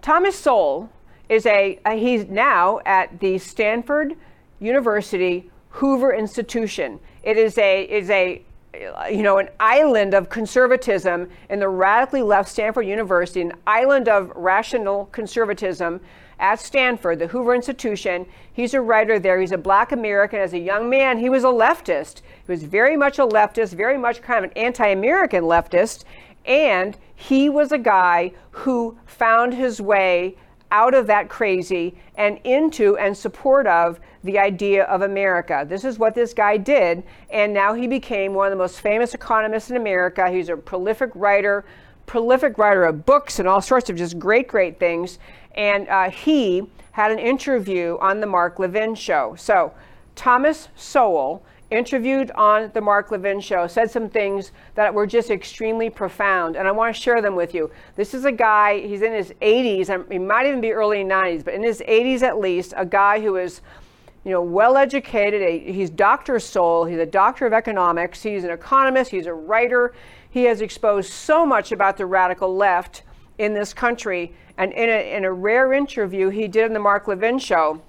[0.02, 0.90] Thomas Sowell
[1.30, 4.16] is a, a he's now at the Stanford
[4.60, 7.00] University Hoover Institution.
[7.24, 8.44] It is a is a
[9.10, 14.32] you know, an island of conservatism in the radically left Stanford University, an island of
[14.36, 16.02] rational conservatism
[16.44, 18.26] at Stanford, the Hoover Institution.
[18.52, 19.40] He's a writer there.
[19.40, 20.40] He's a black American.
[20.40, 22.22] As a young man, he was a leftist.
[22.46, 26.04] He was very much a leftist, very much kind of an anti American leftist.
[26.46, 30.36] And he was a guy who found his way
[30.70, 35.66] out of that crazy and into and support of the idea of America.
[35.68, 39.14] This is what this guy did, and now he became one of the most famous
[39.14, 40.30] economists in America.
[40.30, 41.64] He's a prolific writer,
[42.06, 45.20] prolific writer of books and all sorts of just great, great things.
[45.56, 49.36] And uh, he had an interview on the Mark Levin show.
[49.38, 49.74] So,
[50.16, 55.90] Thomas Sowell interviewed on the Mark Levin show, said some things that were just extremely
[55.90, 57.72] profound, and I want to share them with you.
[57.96, 61.56] This is a guy, he's in his 80s, he might even be early 90s, but
[61.56, 63.62] in his 80s at least, a guy who is
[64.24, 65.64] you know, well educated.
[65.64, 66.40] He's Dr.
[66.40, 66.86] Sowell.
[66.86, 68.24] He's a doctor of economics.
[68.24, 69.12] He's an economist.
[69.12, 69.94] He's a writer.
[70.30, 73.04] He has exposed so much about the radical left
[73.38, 74.34] in this country.
[74.58, 77.82] And in a, in a rare interview he did in the Mark Levin show,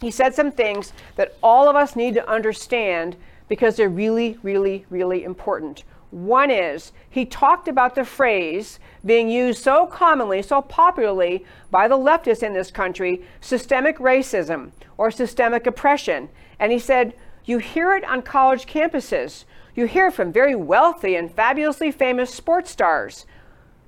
[0.00, 3.16] he said some things that all of us need to understand
[3.48, 5.82] because they're really, really, really important.
[6.10, 11.98] One is he talked about the phrase being used so commonly, so popularly by the
[11.98, 16.28] leftists in this country systemic racism or systemic oppression.
[16.58, 19.44] And he said, You hear it on college campuses.
[19.74, 23.26] You hear it from very wealthy and fabulously famous sports stars.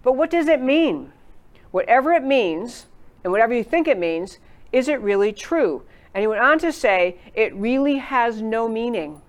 [0.03, 1.13] But what does it mean?
[1.71, 2.87] Whatever it means,
[3.23, 4.39] and whatever you think it means,
[4.73, 5.83] is it really true?
[6.15, 9.23] And he went on to say, it really has no meaning.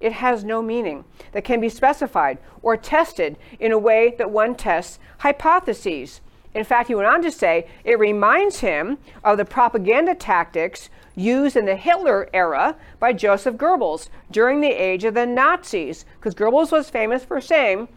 [0.00, 4.56] It has no meaning that can be specified or tested in a way that one
[4.56, 6.20] tests hypotheses.
[6.54, 11.56] In fact, he went on to say it reminds him of the propaganda tactics used
[11.56, 16.72] in the Hitler era by Joseph Goebbels during the age of the Nazis, because Goebbels
[16.72, 17.88] was famous for saying,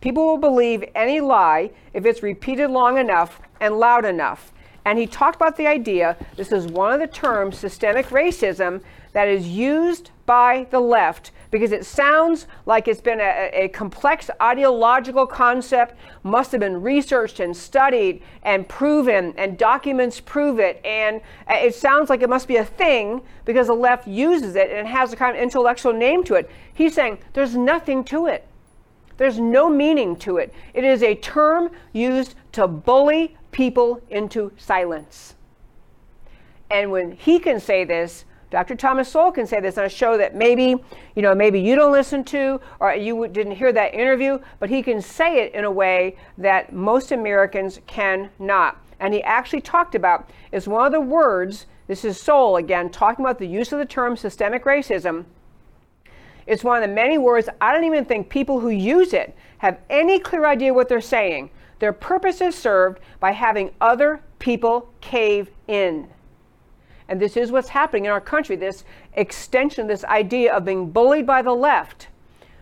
[0.00, 4.52] People will believe any lie if it's repeated long enough and loud enough.
[4.84, 8.82] And he talked about the idea this is one of the terms, systemic racism,
[9.14, 14.30] that is used by the left because it sounds like it's been a, a, complex
[14.42, 20.84] ideological concept, must have been researched and studied and proven, and documents prove it.
[20.84, 24.70] And uh, it sounds like it must be a thing because the left uses it
[24.70, 26.50] and it has a kind of intellectual name to it.
[26.74, 28.46] He's saying there's nothing to it.
[29.16, 30.52] There's no meaning to it.
[30.74, 35.34] It is a term used to bully people into silence.
[36.70, 38.76] And when he can say this, Dr.
[38.76, 40.76] Thomas Sowell can say this on a show that maybe,
[41.14, 44.82] you know, maybe you don't listen to or you didn't hear that interview, but he
[44.82, 48.80] can say it in a way that most Americans cannot.
[49.00, 53.24] And he actually talked about is one of the words, this is Sowell again, talking
[53.24, 55.24] about the use of the term systemic racism.
[56.46, 59.78] It's one of the many words I don't even think people who use it have
[59.90, 61.50] any clear idea what they're saying.
[61.78, 66.08] Their purpose is served by having other people cave in.
[67.08, 68.84] And this is what's happening in our country this
[69.14, 72.08] extension, this idea of being bullied by the left.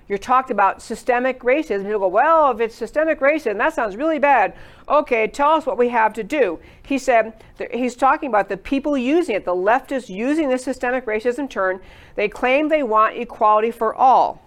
[0.09, 1.85] You're talked about systemic racism.
[1.85, 4.55] People go, well, if it's systemic racism, that sounds really bad.
[4.89, 6.59] Okay, tell us what we have to do.
[6.85, 7.43] He said,
[7.73, 11.81] he's talking about the people using it, the leftists using this systemic racism term.
[12.17, 14.43] They claim they want equality for all.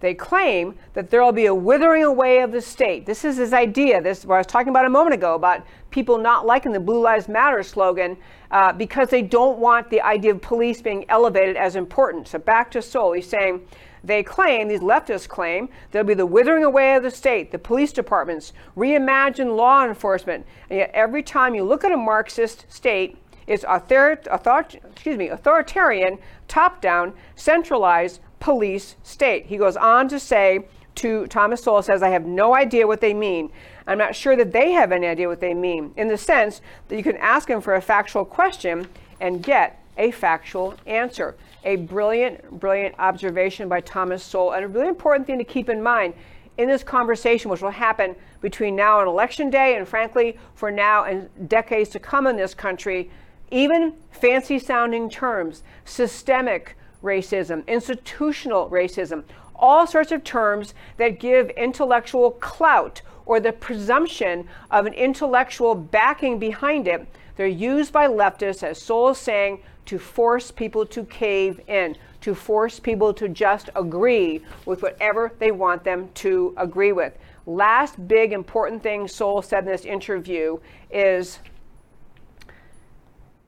[0.00, 3.06] They claim that there will be a withering away of the state.
[3.06, 4.00] This is his idea.
[4.00, 6.80] This is what I was talking about a moment ago about people not liking the
[6.80, 8.16] Blue Lives Matter slogan
[8.50, 12.28] uh, because they don't want the idea of police being elevated as important.
[12.28, 13.66] So back to Sowell, he's saying
[14.06, 17.92] they claim, these leftists claim, there'll be the withering away of the state, the police
[17.92, 20.46] departments, reimagine law enforcement.
[20.70, 25.28] And yet every time you look at a Marxist state, it's author- author- excuse me,
[25.28, 29.46] authoritarian, top down, centralized, police state.
[29.46, 33.12] He goes on to say to Thomas Sowell says, I have no idea what they
[33.12, 33.50] mean.
[33.86, 36.96] I'm not sure that they have any idea what they mean, in the sense that
[36.96, 38.88] you can ask them for a factual question
[39.20, 41.36] and get a factual answer.
[41.66, 45.82] A brilliant, brilliant observation by Thomas Sowell, and a really important thing to keep in
[45.82, 46.14] mind
[46.58, 51.02] in this conversation, which will happen between now and election day, and frankly, for now
[51.02, 53.10] and decades to come in this country,
[53.50, 59.24] even fancy sounding terms, systemic, racism, institutional racism,
[59.56, 66.38] all sorts of terms that give intellectual clout or the presumption of an intellectual backing
[66.38, 67.08] behind it.
[67.34, 72.34] They're used by leftists, as Sowell is saying, to force people to cave in, to
[72.34, 77.16] force people to just agree with whatever they want them to agree with.
[77.46, 80.58] Last big important thing Sowell said in this interview
[80.90, 81.38] is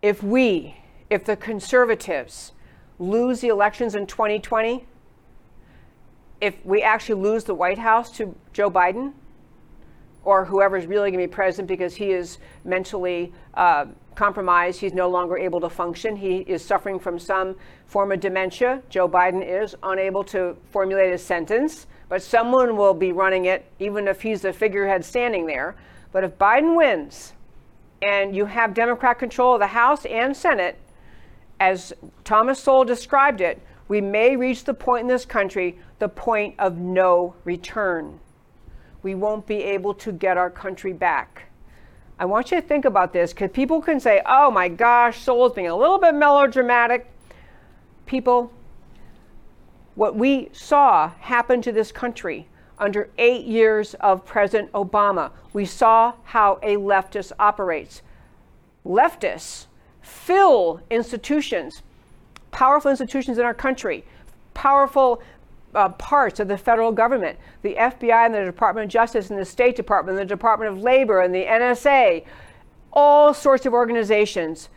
[0.00, 0.76] if we,
[1.10, 2.52] if the conservatives,
[3.00, 4.86] lose the elections in 2020,
[6.40, 9.12] if we actually lose the White House to Joe Biden,
[10.24, 13.86] or whoever's really going to be president because he is mentally uh,
[14.18, 14.80] compromised.
[14.80, 16.16] He's no longer able to function.
[16.16, 17.54] He is suffering from some
[17.86, 18.82] form of dementia.
[18.88, 24.08] Joe Biden is unable to formulate a sentence, but someone will be running it, even
[24.08, 25.76] if he's the figurehead standing there.
[26.10, 27.34] But if Biden wins
[28.02, 30.80] and you have Democrat control of the House and Senate,
[31.60, 31.92] as
[32.24, 36.76] Thomas Sowell described it, we may reach the point in this country, the point of
[36.76, 38.18] no return.
[39.04, 41.47] We won't be able to get our country back.
[42.18, 45.52] I want you to think about this because people can say, oh my gosh, Sowell's
[45.52, 47.08] being a little bit melodramatic.
[48.06, 48.50] People,
[49.94, 52.48] what we saw happen to this country
[52.78, 58.02] under eight years of President Obama, we saw how a leftist operates.
[58.84, 59.66] Leftists
[60.00, 61.82] fill institutions,
[62.50, 64.04] powerful institutions in our country,
[64.54, 65.22] powerful
[65.74, 69.44] uh, parts of the federal government the FBI and the Department of Justice and the
[69.44, 72.24] State Department and the Department of Labor and the NSA,
[72.92, 74.68] all sorts of organizations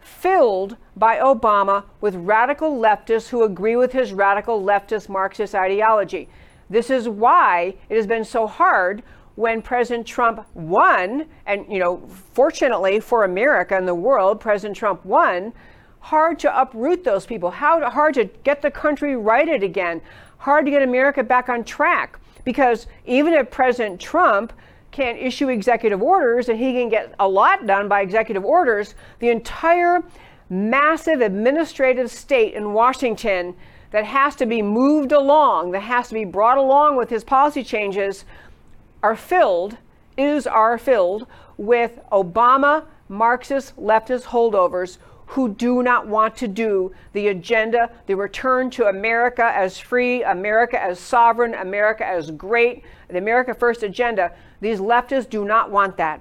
[0.00, 6.28] filled by Obama with radical leftists who agree with his radical leftist Marxist ideology.
[6.68, 9.02] This is why it has been so hard
[9.36, 15.04] when President Trump won, and you know, fortunately for America and the world, President Trump
[15.04, 15.52] won,
[16.00, 20.00] hard to uproot those people, how hard to get the country righted again,
[20.44, 22.18] hard to get America back on track.
[22.44, 24.52] Because even if President Trump
[24.90, 29.30] can issue executive orders and he can get a lot done by executive orders, the
[29.30, 30.02] entire
[30.50, 33.56] massive administrative state in Washington
[33.90, 37.64] that has to be moved along, that has to be brought along with his policy
[37.64, 38.26] changes,
[39.02, 39.78] are filled,
[40.18, 41.26] is are filled
[41.56, 48.70] with Obama Marxist leftist holdovers who do not want to do the agenda, the return
[48.70, 54.32] to America as free, America as sovereign, America as great, the America First agenda.
[54.60, 56.20] These leftists do not want that.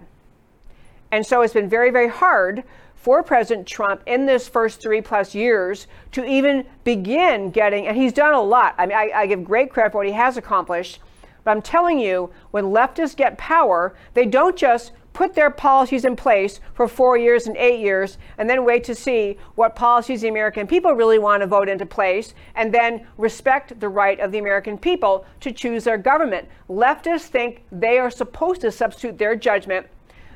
[1.12, 2.64] And so it's been very, very hard
[2.96, 8.14] for President Trump in this first three plus years to even begin getting, and he's
[8.14, 8.76] done a lot.
[8.78, 11.00] I mean, I, I give great credit for what he has accomplished.
[11.44, 16.16] But I'm telling you, when leftists get power, they don't just put their policies in
[16.16, 20.28] place for four years and eight years, and then wait to see what policies the
[20.28, 24.40] American people really want to vote into place, and then respect the right of the
[24.40, 26.48] American people to choose their government.
[26.68, 29.88] Leftists think they are supposed to substitute their judgment,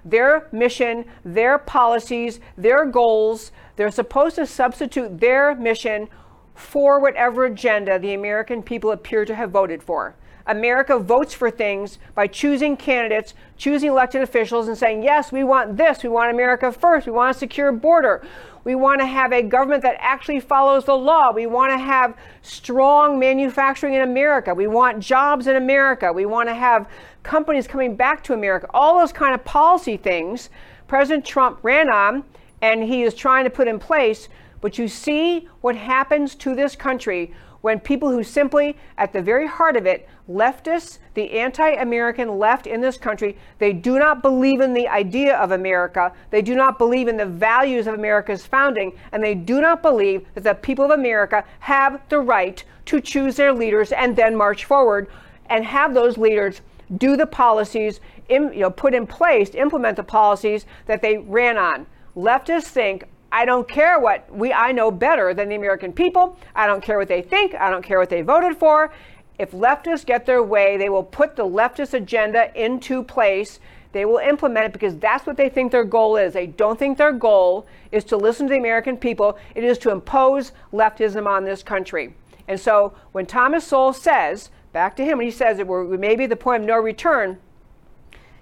[0.05, 3.51] their mission, their policies, their goals.
[3.75, 6.07] They're supposed to substitute their mission
[6.55, 10.15] for whatever agenda the American people appear to have voted for.
[10.47, 15.77] America votes for things by choosing candidates, choosing elected officials, and saying, yes, we want
[15.77, 16.03] this.
[16.03, 17.05] We want America first.
[17.05, 18.25] We want a secure border.
[18.63, 21.31] We want to have a government that actually follows the law.
[21.31, 24.53] We want to have strong manufacturing in America.
[24.53, 26.11] We want jobs in America.
[26.11, 26.89] We want to have
[27.23, 28.67] companies coming back to America.
[28.73, 30.49] All those kind of policy things
[30.87, 32.23] President Trump ran on
[32.61, 34.29] and he is trying to put in place.
[34.61, 39.47] But you see what happens to this country when people who simply, at the very
[39.47, 44.61] heart of it, leftists, the anti American left in this country, they do not believe
[44.61, 46.11] in the idea of America.
[46.29, 48.97] They do not believe in the values of America's founding.
[49.11, 53.35] And they do not believe that the people of America have the right to choose
[53.35, 55.07] their leaders and then march forward
[55.49, 56.61] and have those leaders
[56.97, 57.99] do the policies,
[58.29, 61.85] in, you know, put in place, implement the policies that they ran on.
[62.15, 66.37] Leftists think I don't care what we I know better than the American people.
[66.55, 67.55] I don't care what they think.
[67.55, 68.91] I don't care what they voted for.
[69.39, 73.59] If leftists get their way, they will put the leftist agenda into place.
[73.91, 76.33] They will implement it because that's what they think their goal is.
[76.33, 79.37] They don't think their goal is to listen to the American people.
[79.55, 82.15] It is to impose leftism on this country.
[82.47, 86.15] And so when Thomas Sowell says, back to him, when he says that we may
[86.15, 87.37] be the point of no return,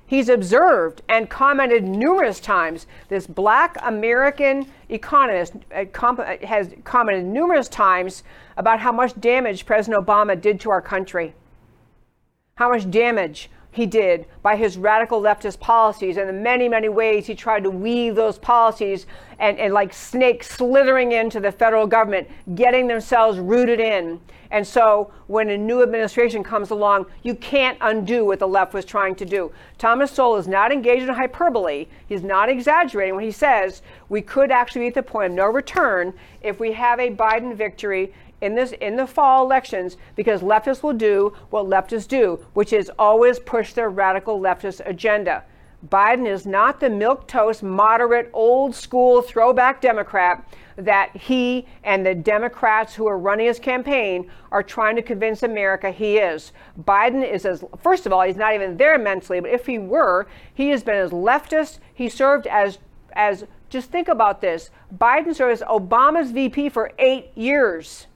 [0.07, 2.85] He's observed and commented numerous times.
[3.09, 8.23] This black American economist uh, uh, has commented numerous times
[8.55, 11.33] about how much damage President Obama did to our country.
[12.57, 17.27] How much damage he did by his radical leftist policies and the many, many ways
[17.27, 19.05] he tried to weave those policies
[19.37, 24.21] and, and like snakes slithering into the federal government, getting themselves rooted in.
[24.49, 28.85] And so when a new administration comes along, you can't undo what the left was
[28.85, 29.51] trying to do.
[29.77, 31.87] Thomas Sowell is not engaged in hyperbole.
[32.07, 35.47] He's not exaggerating when he says we could actually be at the point of no
[35.47, 40.83] return if we have a Biden victory in this in the fall elections because leftists
[40.83, 45.43] will do what leftists do, which is always push their radical leftist agenda.
[45.89, 52.93] Biden is not the milquetoast, moderate, old school throwback Democrat that he and the Democrats
[52.93, 56.51] who are running his campaign are trying to convince America he is.
[56.83, 60.27] Biden is as, first of all, he's not even there mentally, but if he were,
[60.53, 61.79] he has been as leftist.
[61.93, 62.79] He served as,
[63.13, 68.07] as just think about this Biden served as Obama's VP for eight years,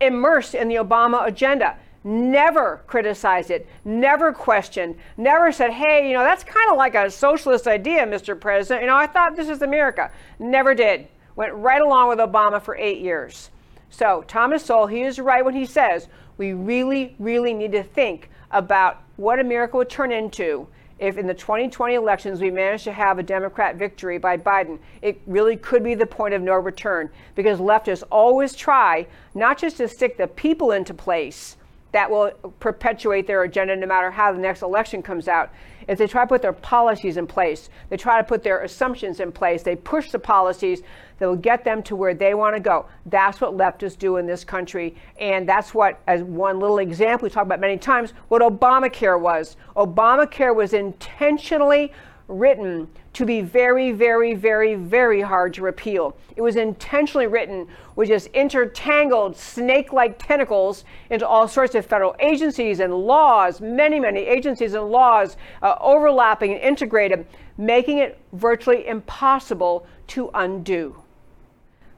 [0.00, 6.24] immersed in the Obama agenda never criticized it, never questioned, never said, hey, you know,
[6.24, 8.38] that's kind of like a socialist idea, Mr.
[8.38, 8.82] President.
[8.82, 10.10] You know, I thought this is America.
[10.38, 11.08] Never did.
[11.36, 13.50] Went right along with Obama for eight years.
[13.90, 18.30] So, Thomas Sowell, he is right when he says we really, really need to think
[18.50, 20.66] about what America would turn into
[21.00, 25.20] if in the 2020 elections we manage to have a Democrat victory by Biden, it
[25.26, 29.88] really could be the point of no return because leftists always try not just to
[29.88, 31.56] stick the people into place,
[31.92, 32.30] that will
[32.60, 35.50] perpetuate their agenda no matter how the next election comes out.
[35.88, 39.18] If they try to put their policies in place, they try to put their assumptions
[39.18, 40.82] in place, they push the policies
[41.18, 42.86] that will get them to where they want to go.
[43.06, 44.94] That's what leftists do in this country.
[45.18, 49.56] And that's what, as one little example we talk about many times, what Obamacare was.
[49.76, 51.92] Obamacare was intentionally
[52.30, 56.16] written to be very, very, very, very hard to repeal.
[56.36, 57.66] It was intentionally written
[57.96, 63.98] with just intertangled snake like tentacles into all sorts of federal agencies and laws, many,
[63.98, 67.26] many agencies and laws uh, overlapping and integrated,
[67.58, 71.02] making it virtually impossible to undo.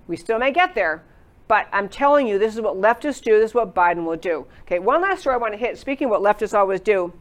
[0.09, 1.05] We still may get there,
[1.47, 4.47] but I'm telling you, this is what leftists do, this is what Biden will do.
[4.63, 5.79] Okay, one last story I want to hit.
[5.79, 7.13] Speaking of what leftists always do,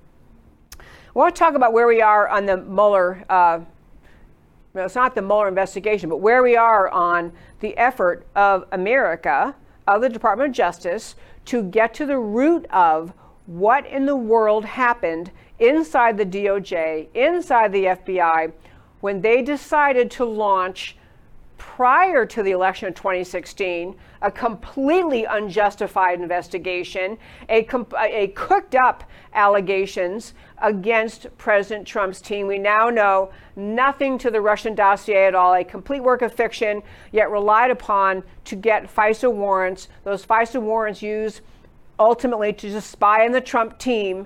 [1.20, 3.24] want to talk about where we are on the Mueller.
[3.30, 3.60] Uh,
[4.74, 9.54] well, it's not the Mueller investigation, but where we are on the effort of America,
[9.88, 13.14] of the Department of Justice, to get to the root of
[13.46, 18.54] what in the world happened inside the DOJ, inside the FBI,
[19.02, 20.96] when they decided to launch
[21.62, 29.04] prior to the election of 2016, a completely unjustified investigation, a, comp- a cooked up
[29.36, 32.48] allegations against President Trump's team.
[32.48, 36.82] We now know nothing to the Russian dossier at all, a complete work of fiction,
[37.12, 39.88] yet relied upon to get FISA warrants.
[40.04, 41.42] Those FISA warrants used
[42.00, 44.26] ultimately to just spy on the Trump team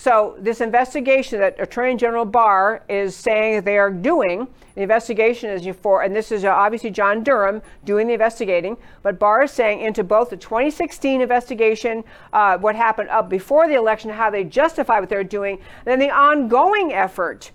[0.00, 4.46] so, this investigation that Attorney General Barr is saying they are doing,
[4.76, 9.18] the investigation is for, and this is uh, obviously John Durham doing the investigating, but
[9.18, 14.08] Barr is saying into both the 2016 investigation, uh, what happened up before the election,
[14.08, 17.50] how they justify what they're doing, then the ongoing effort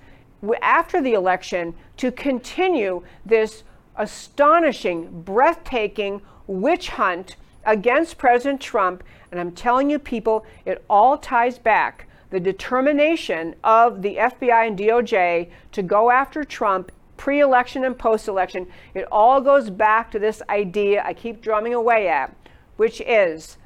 [0.61, 3.63] after the election to continue this
[3.95, 9.01] astonishing, breathtaking witch hunt against President Trump.
[9.31, 14.75] And I'm telling you, people, it all ties back the determination of the FBI and
[14.75, 18.65] DOJ to go after Trump pre election and post election,
[18.95, 22.35] it all goes back to this idea I keep drumming away at,
[22.75, 23.57] which is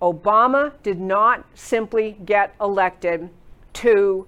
[0.00, 3.28] Obama did not simply get elected
[3.74, 4.26] to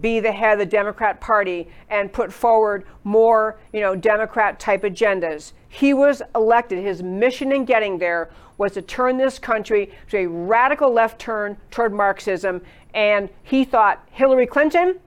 [0.00, 4.82] be the head of the Democrat Party and put forward more, you know, Democrat type
[4.82, 5.52] agendas.
[5.68, 6.78] He was elected.
[6.78, 8.30] His mission in getting there
[8.60, 12.60] was to turn this country to a radical left turn toward Marxism.
[12.94, 14.98] And he thought Hillary Clinton,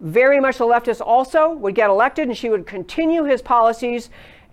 [0.00, 4.10] very much a leftist also, would get elected and she would continue his policies.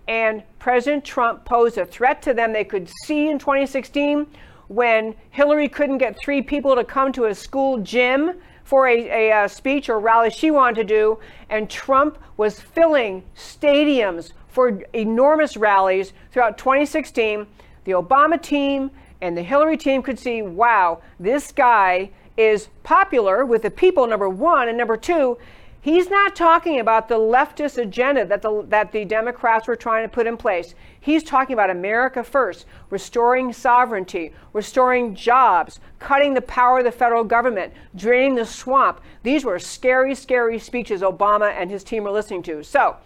[0.08, 4.26] And President Trump posed a threat to them they could see in 2016
[4.68, 8.32] when Hillary couldn't get three people to come to a school gym
[8.64, 11.18] for a, a, a, speech or rally she wanted to do,
[11.50, 17.46] and Trump was filling stadiums for enormous rallies throughout 2016
[17.86, 18.90] the Obama team
[19.22, 24.28] and the Hillary team could see wow, this guy is popular with the people, number
[24.28, 24.68] one.
[24.68, 25.38] And number two,
[25.80, 30.12] he's not talking about the leftist agenda that the, that the Democrats were trying to
[30.12, 30.74] put in place.
[31.00, 37.24] He's talking about America first, restoring sovereignty, restoring jobs, cutting the power of the federal
[37.24, 39.00] government, draining the swamp.
[39.22, 42.62] These were scary, scary speeches Obama and his team were listening to.
[42.64, 42.96] So,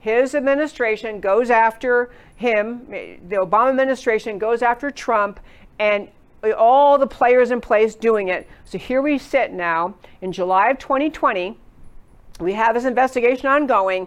[0.00, 5.40] his administration goes after him, the Obama administration goes after Trump,
[5.78, 6.08] and
[6.56, 8.48] all the players in place doing it.
[8.64, 11.58] So here we sit now in July of 2020.
[12.40, 14.06] We have this investigation ongoing,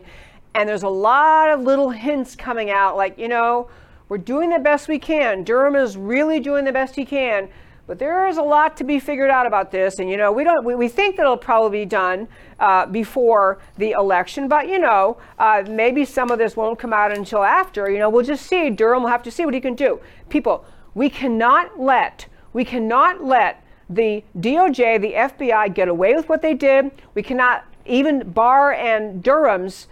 [0.56, 3.70] and there's a lot of little hints coming out like, you know,
[4.10, 5.44] we're doing the best we can.
[5.44, 7.50] Durham is really doing the best he can.
[7.86, 10.46] But there is a lot to be figured out about this, and you know we
[10.46, 10.64] don't.
[10.64, 12.30] We, we think that it'll probably be done
[12.60, 17.12] uh, before the election, but you know uh, maybe some of this won't come out
[17.12, 17.90] until after.
[17.90, 18.70] You know we'll just see.
[18.70, 20.00] Durham will have to see what he can do.
[20.30, 20.64] People,
[20.96, 26.54] we cannot let we cannot let the DOJ, the FBI get away with what they
[26.54, 26.91] did.
[27.16, 29.88] We cannot even Barr and Durham's,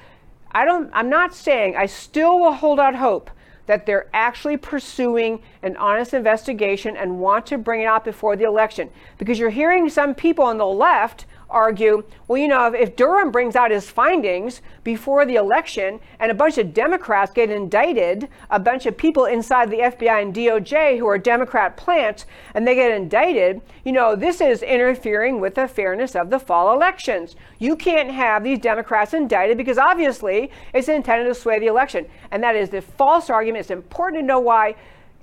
[0.51, 3.29] I don't, I'm not saying, I still will hold out hope
[3.65, 8.43] that they're actually pursuing an honest investigation and want to bring it out before the
[8.43, 8.89] election.
[9.17, 13.31] Because you're hearing some people on the left argue, well, you know, if, if, Durham
[13.31, 18.59] brings out his findings before the election and a bunch of Democrats get indicted, a
[18.59, 22.91] bunch of people inside the FBI and DOJ who are Democrat plants, and they get
[22.91, 27.35] indicted, you know, this is interfering with the fairness of the fall elections.
[27.59, 32.07] You can't have these Democrats indicted because obviously it's intended to sway the election.
[32.31, 33.61] And that is the false argument.
[33.61, 34.75] It's important to know why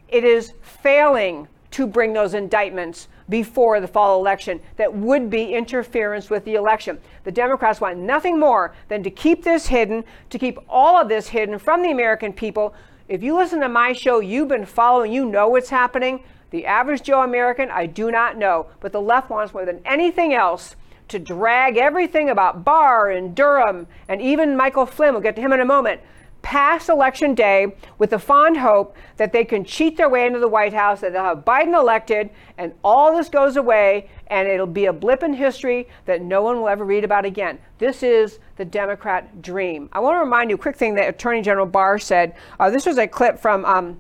[0.09, 6.31] it is failing to bring those indictments before the fall election that would be interference
[6.31, 6.99] with the election.
[7.24, 11.29] The Democrats want nothing more than to keep this hidden, to keep all of this
[11.29, 12.74] hidden from the American people.
[13.09, 16.24] If you listen to my show, you've been following, you know what's happening.
[16.51, 18.66] The average Joe American, I do not know.
[18.81, 20.76] But the left wants more than anything else
[21.09, 25.53] to drag everything about Barr and Durham and even Michael Flynn, we'll get to him
[25.53, 26.01] in a moment,
[26.49, 27.66] past election day
[27.99, 31.12] with the fond hope that they can cheat their way into the White House, that
[31.12, 35.34] they'll have Biden elected, and all this goes away, and it'll be a blip in
[35.34, 37.59] history that no one will ever read about again.
[37.76, 39.90] This is the Democrat dream.
[39.92, 42.34] I want to remind you a quick thing that Attorney General Barr said.
[42.59, 43.66] Uh, this was a clip from.
[43.66, 43.99] Um,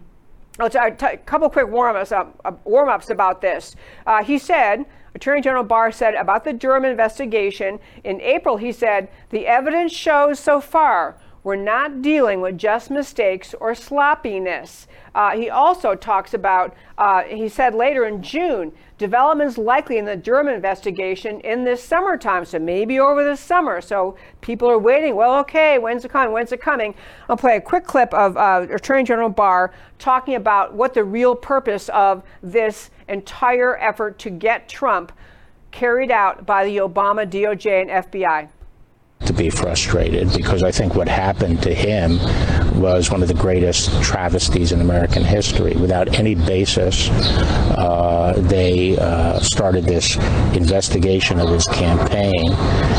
[0.58, 2.24] a couple quick warm-ups, uh,
[2.64, 3.76] warm-ups about this.
[4.06, 9.08] Uh, he said, Attorney General Barr said about the Durham investigation in April, he said,
[9.30, 14.86] the evidence shows so far we're not dealing with just mistakes or sloppiness.
[15.14, 20.16] Uh, he also talks about, uh, he said later in June, developments likely in the
[20.16, 23.80] Durham investigation in this summertime, so maybe over the summer.
[23.80, 25.14] So people are waiting.
[25.14, 26.32] Well, okay, when's it coming?
[26.32, 26.94] When's it coming?
[27.28, 31.34] I'll play a quick clip of uh, Attorney General Barr talking about what the real
[31.34, 35.12] purpose of this entire effort to get Trump
[35.70, 38.48] carried out by the Obama DOJ and FBI
[39.26, 42.18] to be frustrated because I think what happened to him
[42.80, 45.74] was one of the greatest travesties in American history.
[45.74, 50.16] Without any basis, uh, they uh, started this
[50.54, 52.52] investigation of his campaign.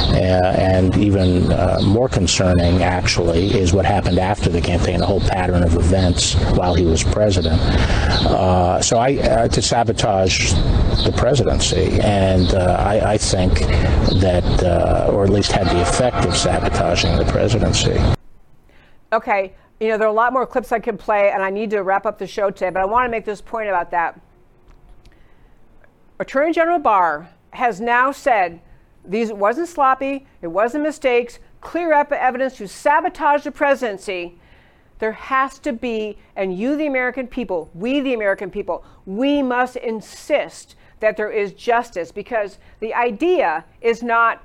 [0.10, 5.22] Uh, and even uh, more concerning, actually, is what happened after the campaign, the whole
[5.22, 7.60] pattern of events while he was president.
[8.26, 10.54] Uh, so I, uh, to sabotage
[11.06, 12.00] the presidency.
[12.02, 13.60] And I, I, think
[14.20, 14.44] that,
[15.10, 18.00] or at least had the effect of sabotaging the presidency.
[19.12, 21.70] Okay, you know, there are a lot more clips I can play, and I need
[21.72, 24.20] to wrap up the show today, but I want to make this point about that.
[26.20, 28.60] Attorney General Barr has now said
[29.06, 34.38] these wasn't sloppy, it wasn't mistakes, clear up evidence to sabotage the presidency.
[35.00, 39.78] There has to be, and you, the American people, we, the American people, we must
[39.78, 44.44] insist that there is justice because the idea is not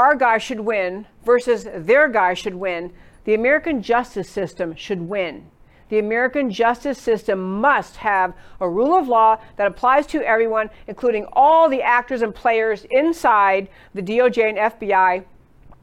[0.00, 2.90] our guy should win versus their guy should win.
[3.24, 5.50] The American justice system should win.
[5.90, 11.26] The American justice system must have a rule of law that applies to everyone, including
[11.34, 15.22] all the actors and players inside the DOJ and FBI.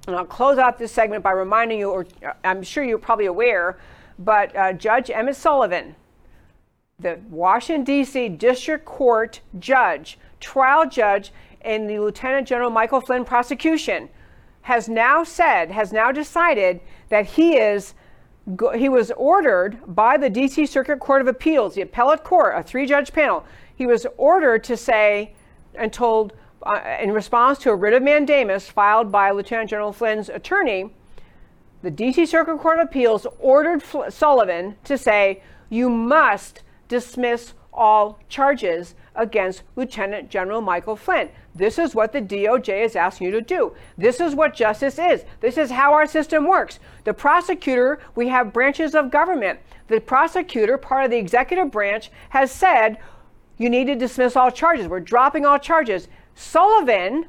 [0.07, 2.07] And I'll close out this segment by reminding you, or
[2.43, 3.77] I'm sure you're probably aware,
[4.17, 5.95] but uh, Judge Emmett Sullivan,
[6.97, 8.29] the Washington, D.C.
[8.29, 11.31] District Court judge, trial judge
[11.63, 14.09] in the Lieutenant General Michael Flynn prosecution,
[14.61, 17.93] has now said, has now decided that he is
[18.75, 23.11] he was ordered by the DC Circuit Court of Appeals, the appellate court, a three-judge
[23.11, 23.45] panel.
[23.75, 25.33] He was ordered to say
[25.75, 26.31] and told
[26.63, 30.91] uh, in response to a writ of mandamus filed by Lieutenant General Flynn's attorney,
[31.81, 38.19] the DC Circuit Court of Appeals ordered Fl- Sullivan to say, "You must dismiss all
[38.27, 41.29] charges against Lieutenant General Michael Flynn.
[41.57, 43.73] This is what the DOJ is asking you to do.
[43.97, 45.23] This is what justice is.
[45.39, 46.79] This is how our system works.
[47.03, 49.59] The prosecutor, we have branches of government.
[49.87, 52.97] The prosecutor, part of the executive branch, has said
[53.57, 54.87] you need to dismiss all charges.
[54.87, 56.07] We're dropping all charges.
[56.35, 57.25] Sullivan,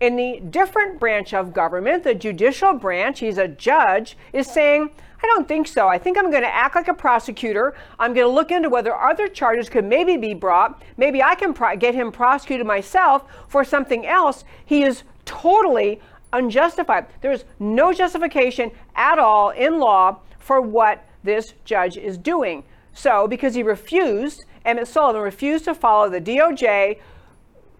[0.00, 4.90] in the different branch of government, the judicial branch, he's a judge, is saying,
[5.22, 5.86] I don't think so.
[5.86, 7.74] I think I'm going to act like a prosecutor.
[7.98, 10.82] I'm going to look into whether other charges could maybe be brought.
[10.96, 14.44] Maybe I can pro- get him prosecuted myself for something else.
[14.64, 16.00] He is totally
[16.32, 17.06] unjustified.
[17.20, 22.64] There is no justification at all in law for what this judge is doing.
[22.92, 26.98] So, because he refused, Emmett Sullivan refused to follow the DOJ,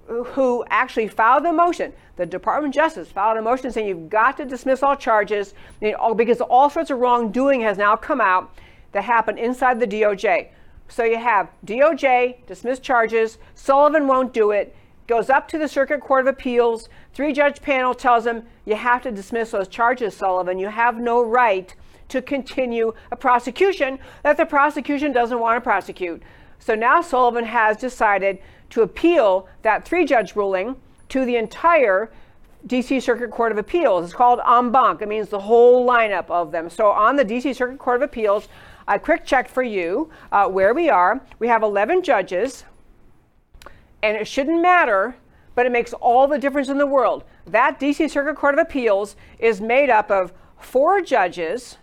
[0.07, 4.37] who actually filed the motion the Department of Justice filed a motion saying you've got
[4.37, 8.55] to dismiss all charges because all sorts of wrongdoing has now come out
[8.93, 10.49] that happened inside the DOJ.
[10.89, 16.01] So you have DOJ dismiss charges, Sullivan won't do it, goes up to the Circuit
[16.01, 16.89] Court of Appeals.
[17.15, 20.59] Three judge panel tells him, You have to dismiss those charges, Sullivan.
[20.59, 21.75] You have no right
[22.09, 26.23] to continue a prosecution that the prosecution doesn't want to prosecute.
[26.59, 28.39] So now Sullivan has decided
[28.71, 30.77] to appeal that three judge ruling
[31.13, 32.11] to the entire
[32.67, 34.07] DC Circuit Court of Appeals.
[34.07, 35.03] It's called en banc.
[35.03, 36.71] It means the whole lineup of them.
[36.71, 38.49] So on the DC Circuit Court of Appeals,
[38.89, 41.21] I quick checked for you uh, where we are.
[41.39, 42.65] We have 11 judges,
[44.03, 45.15] and it shouldn't matter,
[45.55, 47.25] but it makes all the difference in the world.
[47.47, 51.77] That DC Circuit Court of Appeals is made up of four judges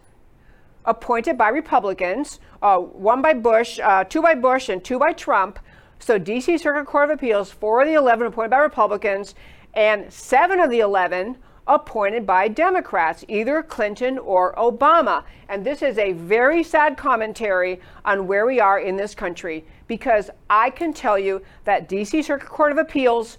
[0.85, 5.59] appointed by Republicans, uh, one by Bush, uh, two by Bush, and two by Trump.
[5.99, 9.35] So DC Circuit Court of Appeals, four of the 11 appointed by Republicans,
[9.73, 11.37] and seven of the 11
[11.67, 15.23] appointed by Democrats, either Clinton or Obama.
[15.49, 20.31] And this is a very sad commentary on where we are in this country because
[20.49, 23.37] I can tell you that DC Circuit Court of Appeals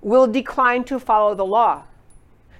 [0.00, 1.84] will decline to follow the law.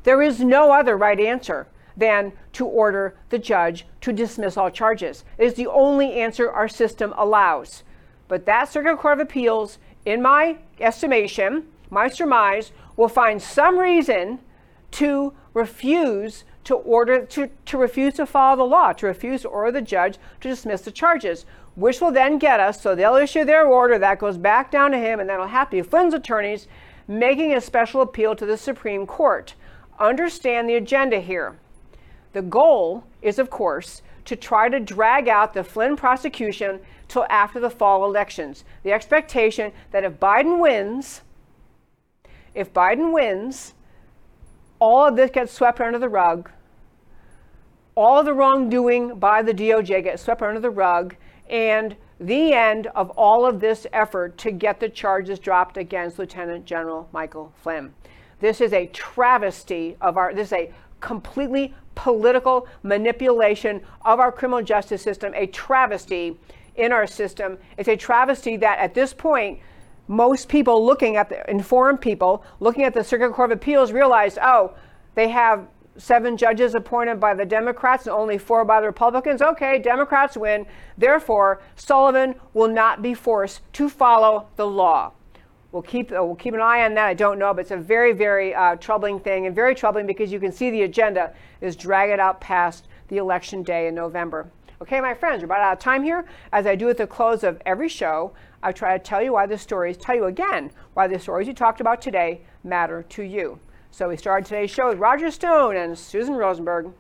[0.05, 5.25] There is no other right answer than to order the judge to dismiss all charges.
[5.39, 7.83] It is the only answer our system allows.
[8.29, 14.41] But that Circuit Court of Appeals, in my estimation, my surmise, will find some reason
[14.93, 19.71] to refuse to order to, to refuse to follow the law, to refuse to order
[19.71, 21.47] the judge to dismiss the charges,
[21.77, 24.99] which will then get us, so they'll issue their order, that goes back down to
[24.99, 26.67] him, and then it'll have to be Flynn's attorneys
[27.07, 29.55] making a special appeal to the Supreme Court.
[30.01, 31.57] Understand the agenda here.
[32.33, 37.59] The goal is, of course, to try to drag out the Flynn prosecution till after
[37.59, 38.65] the fall elections.
[38.83, 41.23] The expectation that if Biden wins,
[42.55, 43.75] if Biden wins,
[44.79, 46.51] all of this gets swept under the rug.
[47.95, 51.17] All of the wrongdoing by the DOJ gets swept under the rug,
[51.49, 56.65] and the end of all of this effort to get the charges dropped against Lieutenant
[56.65, 57.95] General Michael Flynn.
[58.41, 64.63] This is a travesty of our, this is a completely political manipulation of our criminal
[64.63, 66.39] justice system, a travesty
[66.77, 67.59] in our system.
[67.79, 69.61] It's a travesty that at this point,
[70.09, 74.39] most people looking at the informed people looking at the Circuit Court of Appeals realize,
[74.41, 74.75] oh,
[75.15, 75.67] they have
[75.97, 79.43] seven judges appointed by the Democrats and only four by the Republicans.
[79.43, 80.67] Okay, Democrats win.
[80.99, 85.13] Therefore, Sullivan will not be forced to follow the law.
[85.77, 87.05] We'll keep, uh, we'll keep an eye on that.
[87.05, 90.33] I don't know, but it's a very, very uh, troubling thing and very troubling because
[90.33, 94.51] you can see the agenda is drag it out past the election day in November.
[94.81, 96.25] Okay, my friends, we're about out of time here.
[96.51, 99.45] As I do at the close of every show, I try to tell you why
[99.45, 103.61] the stories, tell you again why the stories you talked about today matter to you.
[103.91, 106.91] So we started today's show with Roger Stone and Susan Rosenberg.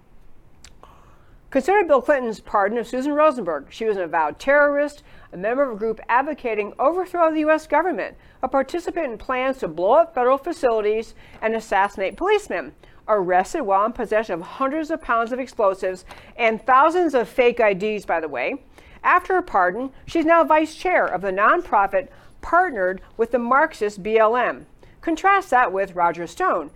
[1.49, 3.69] Consider Bill Clinton's pardon of Susan Rosenberg.
[3.71, 5.03] She was an avowed terrorist,
[5.33, 7.67] a member of a group advocating overthrow of the U.S.
[7.67, 12.73] government, a participant in plans to blow up federal facilities and assassinate policemen,
[13.09, 16.05] arrested while in possession of hundreds of pounds of explosives
[16.37, 18.57] and thousands of fake IDs, by the way.
[19.03, 22.09] After her pardon, she's now vice chair of the nonprofit
[22.41, 24.65] partnered with the Marxist BLM.
[25.01, 26.71] Contrast that with Roger Stone,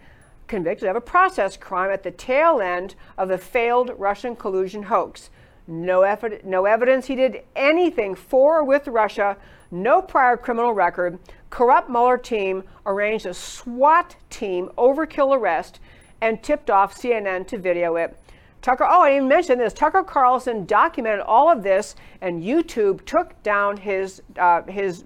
[0.46, 5.30] convicted of a process crime at the tail end of the failed Russian collusion hoax.
[5.66, 9.36] No, ev- no evidence he did anything for or with Russia,
[9.70, 11.18] no prior criminal record.
[11.50, 15.80] Corrupt Mueller team arranged a SWAT team overkill arrest
[16.20, 18.16] and tipped off CNN to video it.
[18.62, 19.72] Tucker, oh, I didn't mention this.
[19.72, 25.04] Tucker Carlson documented all of this, and YouTube took down his uh, his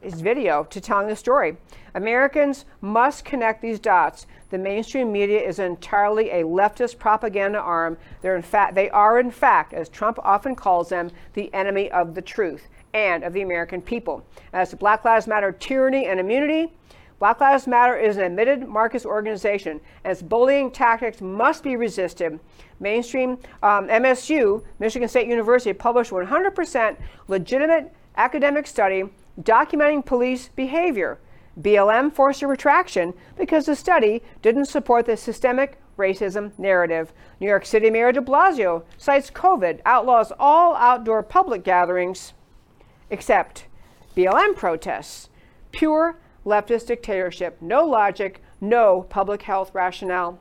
[0.00, 1.56] his video to telling the story.
[1.94, 4.26] Americans must connect these dots.
[4.50, 7.96] The mainstream media is entirely a leftist propaganda arm.
[8.22, 12.14] They're in fact, they are in fact, as Trump often calls them, the enemy of
[12.14, 14.24] the truth and of the American people.
[14.52, 16.72] As to Black Lives Matter tyranny and immunity,
[17.18, 22.38] Black Lives Matter is an admitted Marxist organization, its bullying tactics must be resisted.
[22.78, 26.96] Mainstream um, MSU, Michigan State University, published 100%
[27.28, 29.04] legitimate academic study
[29.40, 31.18] documenting police behavior.
[31.60, 37.12] BLM forced a retraction because the study didn't support the systemic racism narrative.
[37.40, 42.34] New York City Mayor de Blasio cites COVID, outlaws all outdoor public gatherings
[43.10, 43.66] except
[44.16, 45.30] BLM protests.
[45.72, 47.60] Pure leftist dictatorship.
[47.60, 50.38] No logic, no public health rationale.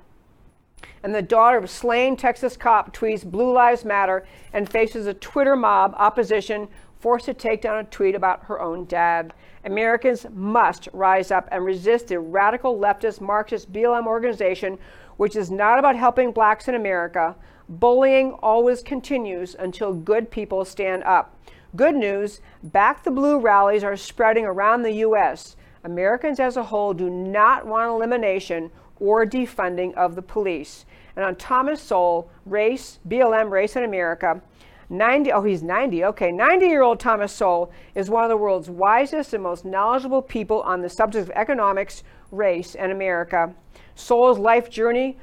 [1.03, 5.55] And the daughter of slain Texas cop tweets Blue Lives Matter and faces a Twitter
[5.55, 6.67] mob opposition
[7.05, 9.31] forced to take down a tweet about her own dad.
[9.63, 14.79] Americans must rise up and resist the radical leftist Marxist BLM organization,
[15.17, 17.35] which is not about helping blacks in America.
[17.69, 21.37] Bullying always continues until good people stand up.
[21.75, 25.55] Good news Back the Blue rallies are spreading around the U.S.
[25.83, 30.87] Americans as a whole do not want elimination or defunding of the police.
[31.15, 34.41] And on Thomas Sowell, race, BLM, race in America,
[34.89, 36.31] 90, oh, he's 90, okay.
[36.31, 40.61] 90 year old Thomas Sowell is one of the world's wisest and most knowledgeable people
[40.61, 43.53] on the subject of economics, race, and America.
[43.95, 45.17] Sowell's life journey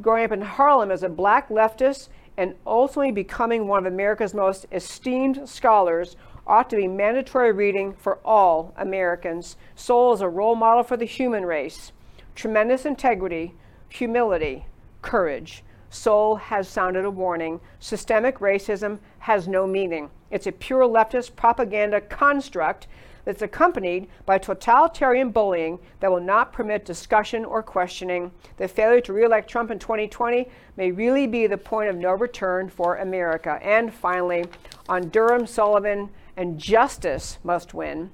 [0.00, 4.66] growing up in Harlem as a black leftist and ultimately becoming one of America's most
[4.72, 9.56] esteemed scholars ought to be mandatory reading for all Americans.
[9.74, 11.92] Sowell is a role model for the human race.
[12.34, 13.54] Tremendous integrity,
[13.88, 14.66] humility,
[15.02, 15.64] courage.
[15.90, 17.60] Sowell has sounded a warning.
[17.80, 20.10] Systemic racism has no meaning.
[20.30, 22.88] It's a pure leftist propaganda construct
[23.24, 28.30] that's accompanied by totalitarian bullying that will not permit discussion or questioning.
[28.56, 32.68] The failure to re-elect Trump in 2020 may really be the point of no return
[32.68, 33.58] for America.
[33.62, 34.44] And finally,
[34.88, 38.10] on Durham, Sullivan, and justice must win.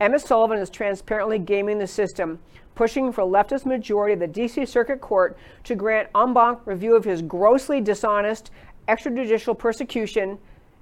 [0.00, 2.38] Emmet Sullivan is transparently gaming the system,
[2.74, 4.66] pushing for leftist majority of the D.C.
[4.66, 8.50] Circuit Court to grant en banc review of his grossly dishonest
[8.88, 10.38] extrajudicial persecution,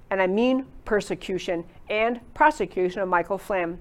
[0.09, 3.79] and I mean persecution and prosecution of Michael Flynn,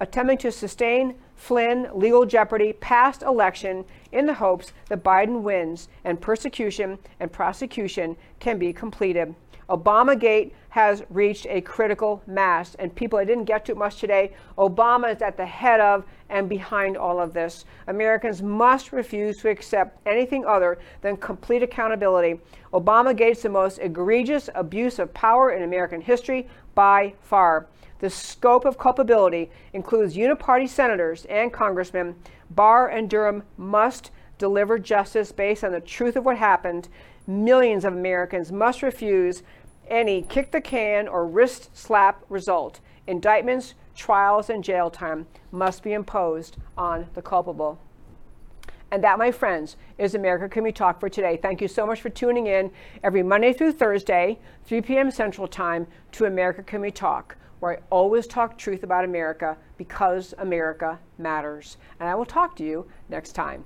[0.00, 6.20] attempting to sustain Flynn legal jeopardy past election in the hopes that Biden wins and
[6.20, 9.34] persecution and prosecution can be completed.
[9.68, 12.74] Obamagate has reached a critical mass.
[12.76, 14.32] And people, I didn't get to much today.
[14.58, 17.64] Obama is at the head of and behind all of this.
[17.86, 22.40] Americans must refuse to accept anything other than complete accountability.
[22.72, 27.66] Obamagate is the most egregious abuse of power in American history by far.
[28.00, 32.16] The scope of culpability includes uniparty senators and congressmen.
[32.50, 36.88] Barr and Durham must deliver justice based on the truth of what happened
[37.26, 39.42] millions of Americans must refuse
[39.88, 42.80] any kick the can or wrist slap result.
[43.06, 47.78] Indictments, trials, and jail time must be imposed on the culpable.
[48.90, 51.36] And that, my friends, is America Can We Talk for today.
[51.36, 52.70] Thank you so much for tuning in
[53.02, 55.10] every Monday through Thursday, 3 p.m.
[55.10, 60.32] Central Time, to America Can We Talk, where I always talk truth about America because
[60.38, 61.76] America matters.
[61.98, 63.64] And I will talk to you next time.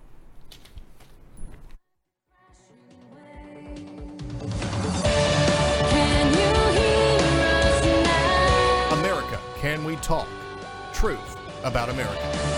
[9.88, 10.28] We Talk?
[10.92, 12.57] Truth about America.